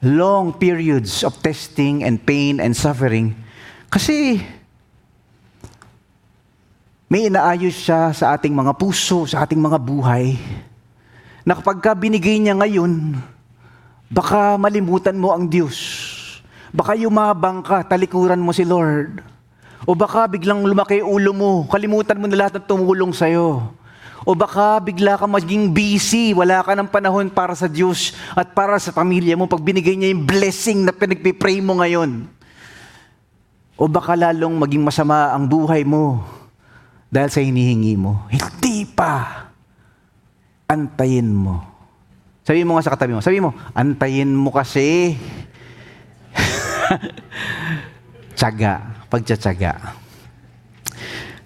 long 0.00 0.56
periods 0.56 1.22
of 1.22 1.36
testing 1.44 2.04
and 2.04 2.20
pain 2.24 2.56
and 2.60 2.72
suffering 2.72 3.36
kasi 3.92 4.40
may 7.10 7.26
inaayos 7.26 7.74
siya 7.74 8.14
sa 8.14 8.38
ating 8.38 8.54
mga 8.54 8.78
puso, 8.78 9.26
sa 9.26 9.42
ating 9.42 9.58
mga 9.58 9.82
buhay, 9.82 10.38
na 11.42 11.58
kapag 11.58 11.82
ka 11.82 11.90
binigay 11.90 12.38
niya 12.38 12.54
ngayon, 12.54 13.18
baka 14.06 14.54
malimutan 14.54 15.18
mo 15.18 15.34
ang 15.34 15.50
Diyos. 15.50 15.74
Baka 16.70 16.94
yumabang 16.94 17.66
ka, 17.66 17.82
talikuran 17.82 18.38
mo 18.38 18.54
si 18.54 18.62
Lord. 18.62 19.26
O 19.90 19.98
baka 19.98 20.30
biglang 20.30 20.62
lumaki 20.62 21.02
ulo 21.02 21.34
mo, 21.34 21.66
kalimutan 21.66 22.14
mo 22.14 22.30
na 22.30 22.46
lahat 22.46 22.62
ng 22.62 22.66
tumulong 22.70 23.10
sa'yo. 23.10 23.74
O 24.28 24.36
baka 24.36 24.76
bigla 24.84 25.16
ka 25.16 25.24
maging 25.24 25.72
busy, 25.72 26.36
wala 26.36 26.60
ka 26.60 26.76
ng 26.76 26.92
panahon 26.92 27.32
para 27.32 27.56
sa 27.56 27.64
Diyos 27.64 28.12
at 28.36 28.52
para 28.52 28.76
sa 28.76 28.92
pamilya 28.92 29.32
mo 29.32 29.48
pag 29.48 29.64
binigay 29.64 29.96
niya 29.96 30.12
yung 30.12 30.28
blessing 30.28 30.84
na 30.84 30.92
pinagpipray 30.92 31.64
mo 31.64 31.80
ngayon. 31.80 32.28
O 33.80 33.88
baka 33.88 34.12
lalong 34.12 34.60
maging 34.60 34.84
masama 34.84 35.32
ang 35.32 35.48
buhay 35.48 35.88
mo 35.88 36.20
dahil 37.08 37.32
sa 37.32 37.40
hinihingi 37.40 37.96
mo. 37.96 38.28
Hindi 38.28 38.84
pa. 38.84 39.48
Antayin 40.68 41.32
mo. 41.32 41.64
Sabi 42.44 42.60
mo 42.60 42.76
nga 42.76 42.84
sa 42.84 42.92
katabi 42.92 43.16
mo, 43.16 43.24
sabi 43.24 43.40
mo, 43.40 43.56
antayin 43.72 44.28
mo 44.28 44.52
kasi. 44.52 45.16
Tsaga, 48.36 49.00
pagtsatsaga. 49.08 49.96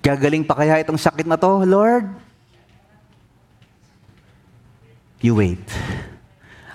Gagaling 0.02 0.42
pa 0.42 0.58
kaya 0.58 0.82
itong 0.82 0.98
sakit 0.98 1.24
na 1.24 1.38
to, 1.38 1.62
Lord? 1.64 2.23
You 5.24 5.40
wait. 5.40 5.64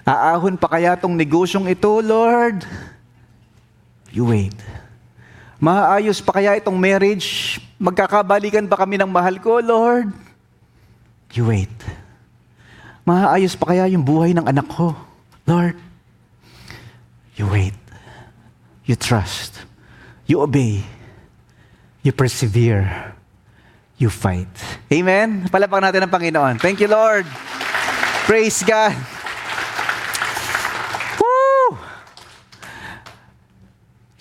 Aahon 0.02 0.58
pa 0.58 0.66
kaya 0.66 0.98
itong 0.98 1.14
negosyong 1.14 1.70
ito, 1.70 2.02
Lord? 2.02 2.66
You 4.10 4.26
wait. 4.26 4.58
Maayos 5.62 6.18
pa 6.18 6.42
kaya 6.42 6.58
itong 6.58 6.74
marriage? 6.74 7.62
Magkakabalikan 7.78 8.66
ba 8.66 8.74
kami 8.74 8.98
ng 8.98 9.06
mahal 9.06 9.38
ko, 9.38 9.62
Lord? 9.62 10.10
You 11.38 11.46
wait. 11.46 11.70
Maayos 13.06 13.54
pa 13.54 13.70
kaya 13.70 13.86
yung 13.94 14.02
buhay 14.02 14.34
ng 14.34 14.50
anak 14.50 14.66
ko? 14.66 14.98
Lord, 15.46 15.78
you 17.38 17.46
wait. 17.46 17.78
You 18.90 18.98
trust. 18.98 19.62
You 20.26 20.42
obey. 20.42 20.82
You 22.02 22.18
persevere. 22.18 23.14
You 24.02 24.10
fight. 24.10 24.50
Amen? 24.90 25.46
Palapak 25.54 25.86
natin 25.86 26.02
ang 26.02 26.10
Panginoon. 26.10 26.58
Thank 26.58 26.82
you, 26.82 26.90
Lord. 26.90 27.30
Praise 28.30 28.62
God. 28.62 28.94
Woo! 31.18 31.74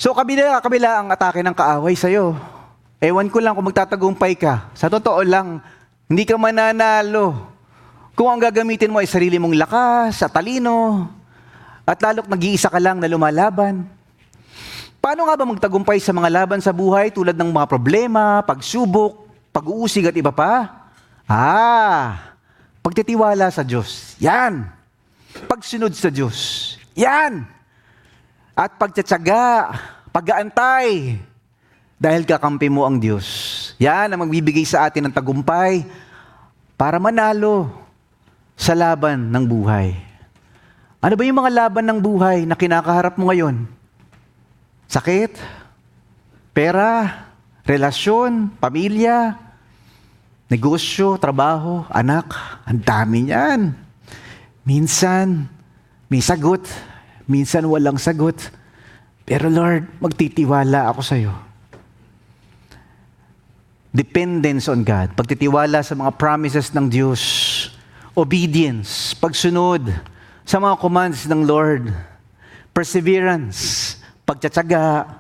So 0.01 0.17
kabila, 0.17 0.65
kabila 0.65 1.05
ang 1.05 1.13
atake 1.13 1.45
ng 1.45 1.53
kaaway 1.53 1.93
sa'yo. 1.93 2.33
Ewan 3.05 3.29
ko 3.29 3.45
lang 3.45 3.53
kung 3.53 3.69
magtatagumpay 3.69 4.33
ka. 4.41 4.73
Sa 4.73 4.89
totoo 4.89 5.21
lang, 5.29 5.61
hindi 6.09 6.25
ka 6.25 6.41
mananalo. 6.41 7.53
Kung 8.17 8.33
ang 8.33 8.41
gagamitin 8.41 8.89
mo 8.89 8.97
ay 8.97 9.13
sarili 9.13 9.37
mong 9.37 9.61
lakas 9.61 10.25
at 10.25 10.33
talino, 10.33 11.05
at 11.85 12.01
lalok 12.01 12.33
nag-iisa 12.33 12.73
ka 12.73 12.81
lang 12.81 13.05
na 13.05 13.13
lumalaban. 13.13 13.85
Paano 15.05 15.29
nga 15.29 15.37
ba 15.37 15.45
magtagumpay 15.45 16.01
sa 16.01 16.17
mga 16.17 16.33
laban 16.33 16.65
sa 16.65 16.73
buhay 16.73 17.13
tulad 17.13 17.37
ng 17.37 17.53
mga 17.53 17.69
problema, 17.69 18.41
pagsubok, 18.41 19.29
pag-uusig 19.53 20.09
at 20.09 20.17
iba 20.17 20.33
pa? 20.33 20.81
Ah, 21.29 22.28
Pagtitiwala 22.89 23.53
sa 23.53 23.61
Diyos. 23.61 24.17
Yan. 24.17 24.65
Pagsunod 25.45 25.93
sa 25.93 26.09
Diyos. 26.09 26.73
Yan. 26.97 27.45
At 28.57 28.81
pagtsatsaga, 28.81 29.77
pag-aantay. 30.09 31.21
Dahil 32.01 32.25
kakampi 32.25 32.73
mo 32.73 32.89
ang 32.89 32.97
Diyos. 32.97 33.29
Yan 33.77 34.09
ang 34.09 34.25
magbibigay 34.25 34.65
sa 34.65 34.89
atin 34.89 35.05
ng 35.05 35.13
tagumpay 35.13 35.85
para 36.81 36.97
manalo 36.97 37.69
sa 38.57 38.73
laban 38.73 39.37
ng 39.37 39.45
buhay. 39.45 39.93
Ano 41.05 41.13
ba 41.13 41.29
yung 41.29 41.45
mga 41.45 41.53
laban 41.53 41.85
ng 41.93 42.01
buhay 42.01 42.49
na 42.49 42.57
kinakaharap 42.57 43.21
mo 43.21 43.29
ngayon? 43.29 43.69
Sakit? 44.89 45.37
Pera? 46.57 47.21
Relasyon? 47.69 48.57
Pamilya? 48.57 49.48
Negosyo, 50.49 51.21
trabaho, 51.21 51.85
anak, 51.93 52.33
ang 52.65 52.81
dami 52.81 53.29
niyan. 53.29 53.77
Minsan, 54.65 55.45
may 56.09 56.25
sagot. 56.25 56.65
Minsan 57.29 57.69
walang 57.69 58.01
sagot. 58.01 58.49
Pero 59.29 59.53
Lord, 59.53 59.85
magtitiwala 60.01 60.89
ako 60.89 61.01
sa 61.05 61.21
iyo. 61.21 61.37
Dependence 63.93 64.73
on 64.73 64.81
God. 64.81 65.13
Pagtitiwala 65.13 65.85
sa 65.85 65.93
mga 65.93 66.17
promises 66.17 66.73
ng 66.73 66.89
Diyos. 66.89 67.21
Obedience. 68.17 69.13
Pagsunod 69.21 69.85
sa 70.49 70.57
mga 70.57 70.81
commands 70.81 71.29
ng 71.29 71.45
Lord. 71.45 71.93
Perseverance. 72.73 74.01
Pagtsatsaga 74.25 75.13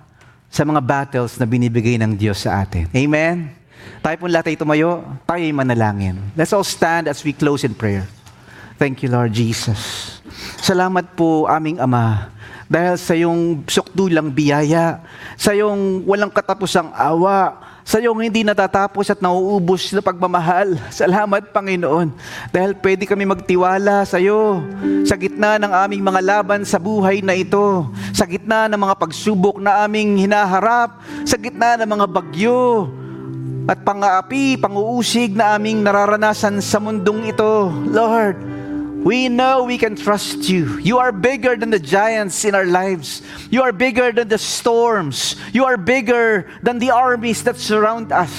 sa 0.48 0.64
mga 0.64 0.80
battles 0.80 1.36
na 1.36 1.44
binibigay 1.44 2.00
ng 2.00 2.16
Diyos 2.16 2.48
sa 2.48 2.64
atin. 2.64 2.88
Amen? 2.96 3.57
Tayo 4.00 4.16
pong 4.18 4.32
lahat 4.32 4.52
ay 4.52 4.56
tumayo, 4.56 5.04
tayo 5.26 5.42
ay 5.42 5.52
manalangin. 5.52 6.16
Let's 6.38 6.54
all 6.54 6.66
stand 6.66 7.08
as 7.10 7.20
we 7.24 7.34
close 7.34 7.66
in 7.66 7.74
prayer. 7.74 8.06
Thank 8.78 9.02
you, 9.02 9.10
Lord 9.10 9.34
Jesus. 9.34 10.14
Salamat 10.62 11.18
po, 11.18 11.50
aming 11.50 11.82
Ama, 11.82 12.30
dahil 12.70 12.94
sa 13.00 13.16
iyong 13.16 13.66
sukdulang 13.66 14.30
biyaya, 14.30 15.02
sa 15.34 15.50
iyong 15.50 16.06
walang 16.06 16.30
katapusang 16.30 16.92
awa, 16.94 17.58
sa 17.88 17.96
iyong 17.96 18.20
hindi 18.20 18.44
natatapos 18.44 19.08
at 19.08 19.24
nauubos 19.24 19.88
na 19.96 20.04
pagmamahal. 20.04 20.76
Salamat, 20.92 21.48
Panginoon, 21.50 22.12
dahil 22.52 22.76
pwede 22.84 23.08
kami 23.08 23.24
magtiwala 23.24 24.04
sa 24.04 24.20
iyo 24.20 24.60
sa 25.08 25.16
gitna 25.16 25.56
ng 25.56 25.72
aming 25.72 26.04
mga 26.04 26.20
laban 26.20 26.60
sa 26.68 26.76
buhay 26.76 27.24
na 27.24 27.32
ito, 27.32 27.88
sa 28.12 28.28
gitna 28.28 28.68
ng 28.68 28.76
mga 28.76 28.94
pagsubok 29.00 29.56
na 29.56 29.88
aming 29.88 30.20
hinaharap, 30.20 31.00
sa 31.24 31.40
gitna 31.40 31.80
ng 31.80 31.88
mga 31.88 32.06
bagyo, 32.12 32.92
at 33.68 33.84
pang-aapi, 33.84 34.56
pang-uusig 34.56 35.36
na 35.36 35.60
aming 35.60 35.84
nararanasan 35.84 36.56
sa 36.64 36.80
mundong 36.80 37.28
ito. 37.28 37.68
Lord, 37.92 38.40
we 39.04 39.28
know 39.28 39.68
we 39.68 39.76
can 39.76 39.92
trust 39.92 40.48
you. 40.48 40.80
You 40.80 40.96
are 40.96 41.12
bigger 41.12 41.52
than 41.52 41.68
the 41.68 41.78
giants 41.78 42.48
in 42.48 42.56
our 42.56 42.64
lives. 42.64 43.20
You 43.52 43.60
are 43.62 43.76
bigger 43.76 44.10
than 44.10 44.32
the 44.32 44.40
storms. 44.40 45.36
You 45.52 45.68
are 45.68 45.76
bigger 45.76 46.48
than 46.64 46.80
the 46.80 46.96
armies 46.96 47.44
that 47.44 47.60
surround 47.60 48.08
us. 48.08 48.32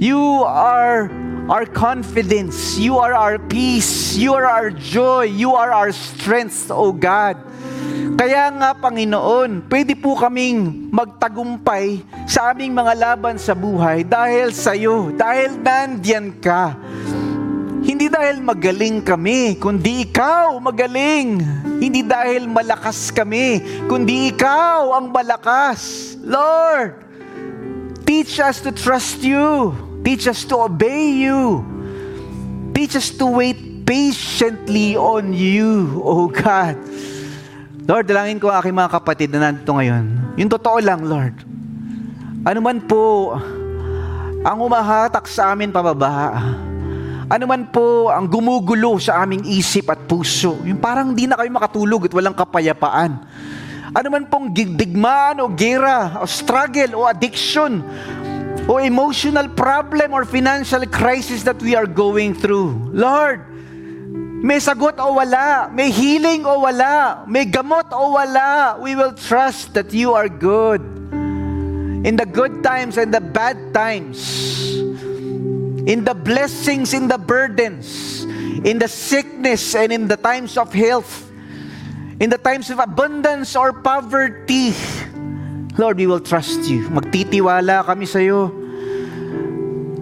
You 0.00 0.18
are 0.48 1.12
our 1.52 1.68
confidence. 1.68 2.80
You 2.80 2.98
are 3.04 3.12
our 3.12 3.38
peace. 3.38 4.16
You 4.16 4.32
are 4.32 4.48
our 4.48 4.70
joy. 4.70 5.28
You 5.28 5.60
are 5.60 5.72
our 5.72 5.92
strength, 5.92 6.72
O 6.72 6.92
God. 6.92 7.36
Kaya 8.18 8.50
nga, 8.50 8.74
Panginoon, 8.74 9.70
pwede 9.70 9.94
po 9.94 10.18
kaming 10.18 10.90
magtagumpay 10.90 12.02
sa 12.26 12.50
aming 12.50 12.74
mga 12.74 12.94
laban 12.98 13.38
sa 13.38 13.54
buhay 13.54 14.02
dahil 14.02 14.50
sa 14.50 14.74
iyo, 14.74 15.14
dahil 15.14 15.54
nandiyan 15.62 16.34
ka. 16.42 16.74
Hindi 17.88 18.10
dahil 18.10 18.42
magaling 18.42 19.00
kami, 19.00 19.56
kundi 19.56 20.04
ikaw 20.04 20.58
magaling. 20.60 21.40
Hindi 21.78 22.02
dahil 22.02 22.44
malakas 22.44 23.14
kami, 23.14 23.62
kundi 23.86 24.34
ikaw 24.34 24.98
ang 24.98 25.14
malakas. 25.14 26.12
Lord, 26.20 26.98
teach 28.02 28.42
us 28.42 28.60
to 28.60 28.74
trust 28.74 29.22
you. 29.22 29.72
Teach 30.02 30.26
us 30.26 30.42
to 30.48 30.68
obey 30.68 31.22
you. 31.22 31.62
Teach 32.74 32.98
us 32.98 33.14
to 33.14 33.30
wait 33.30 33.86
patiently 33.88 34.92
on 34.98 35.32
you, 35.32 36.02
O 36.04 36.28
God. 36.28 36.76
Lord, 37.88 38.04
dalangin 38.04 38.36
ko 38.36 38.52
ang 38.52 38.60
aking 38.60 38.76
mga 38.76 38.92
kapatid 39.00 39.32
na 39.32 39.48
nandito 39.48 39.72
ngayon. 39.72 40.36
Yung 40.36 40.52
totoo 40.52 40.76
lang, 40.76 41.08
Lord. 41.08 41.40
Ano 42.44 42.60
man 42.60 42.84
po 42.84 43.32
ang 44.44 44.58
umahatak 44.60 45.24
sa 45.24 45.56
amin 45.56 45.72
pababa, 45.72 46.36
ano 47.32 47.44
man 47.48 47.64
po 47.72 48.12
ang 48.12 48.28
gumugulo 48.28 49.00
sa 49.00 49.24
aming 49.24 49.40
isip 49.48 49.88
at 49.88 50.04
puso, 50.04 50.60
yung 50.68 50.76
parang 50.76 51.16
di 51.16 51.24
na 51.24 51.40
kayo 51.40 51.48
makatulog 51.48 52.04
at 52.04 52.12
walang 52.12 52.36
kapayapaan. 52.36 53.24
Ano 53.96 54.08
man 54.12 54.28
pong 54.28 54.52
digmaan 54.52 55.40
o 55.40 55.48
gera 55.56 56.20
o 56.20 56.28
struggle 56.28 56.92
o 56.92 57.08
addiction 57.08 57.80
o 58.68 58.76
emotional 58.76 59.48
problem 59.56 60.12
or 60.12 60.28
financial 60.28 60.84
crisis 60.92 61.40
that 61.40 61.56
we 61.64 61.72
are 61.72 61.88
going 61.88 62.36
through. 62.36 62.92
Lord, 62.92 63.57
may 64.42 64.62
sagot 64.62 64.98
o 64.98 65.18
wala, 65.18 65.70
may 65.72 65.90
healing 65.90 66.46
o 66.46 66.62
wala, 66.62 67.24
may 67.26 67.44
gamot 67.44 67.90
o 67.90 68.14
wala, 68.14 68.78
we 68.78 68.94
will 68.94 69.12
trust 69.12 69.74
that 69.74 69.92
you 69.92 70.14
are 70.14 70.28
good. 70.28 70.80
In 72.06 72.14
the 72.14 72.26
good 72.26 72.62
times 72.62 72.96
and 72.96 73.12
the 73.12 73.20
bad 73.20 73.74
times, 73.74 74.18
in 75.88 76.04
the 76.04 76.14
blessings, 76.14 76.94
in 76.94 77.08
the 77.08 77.18
burdens, 77.18 78.22
in 78.62 78.78
the 78.78 78.86
sickness 78.86 79.74
and 79.74 79.90
in 79.90 80.06
the 80.06 80.16
times 80.16 80.56
of 80.56 80.72
health, 80.72 81.26
in 82.20 82.30
the 82.30 82.38
times 82.38 82.70
of 82.70 82.78
abundance 82.78 83.56
or 83.56 83.72
poverty, 83.72 84.74
Lord, 85.78 85.96
we 85.98 86.06
will 86.06 86.20
trust 86.20 86.66
you. 86.66 86.90
Magtitiwala 86.90 87.86
kami 87.86 88.06
sa 88.06 88.18
iyo. 88.18 88.50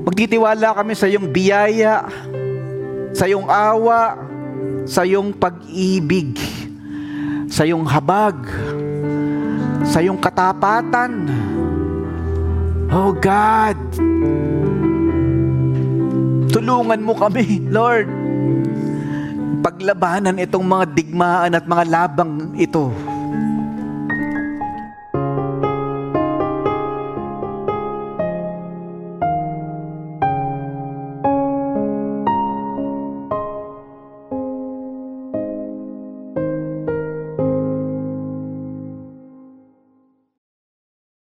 Magtitiwala 0.08 0.72
kami 0.72 0.96
sa 0.96 1.04
iyong 1.04 1.28
biyaya, 1.28 2.08
sa 3.12 3.28
iyong 3.28 3.44
awa, 3.44 4.25
sa 4.86 5.02
iyong 5.02 5.34
pag-ibig, 5.34 6.38
sa 7.50 7.66
iyong 7.66 7.82
habag, 7.82 8.38
sa 9.82 9.98
iyong 9.98 10.18
katapatan. 10.18 11.26
Oh 12.86 13.10
God, 13.10 13.78
tulungan 16.54 17.02
mo 17.02 17.18
kami, 17.18 17.66
Lord. 17.66 18.06
Paglabanan 19.66 20.38
itong 20.38 20.62
mga 20.62 20.84
digmaan 20.94 21.58
at 21.58 21.66
mga 21.66 21.84
labang 21.90 22.54
ito. 22.54 22.94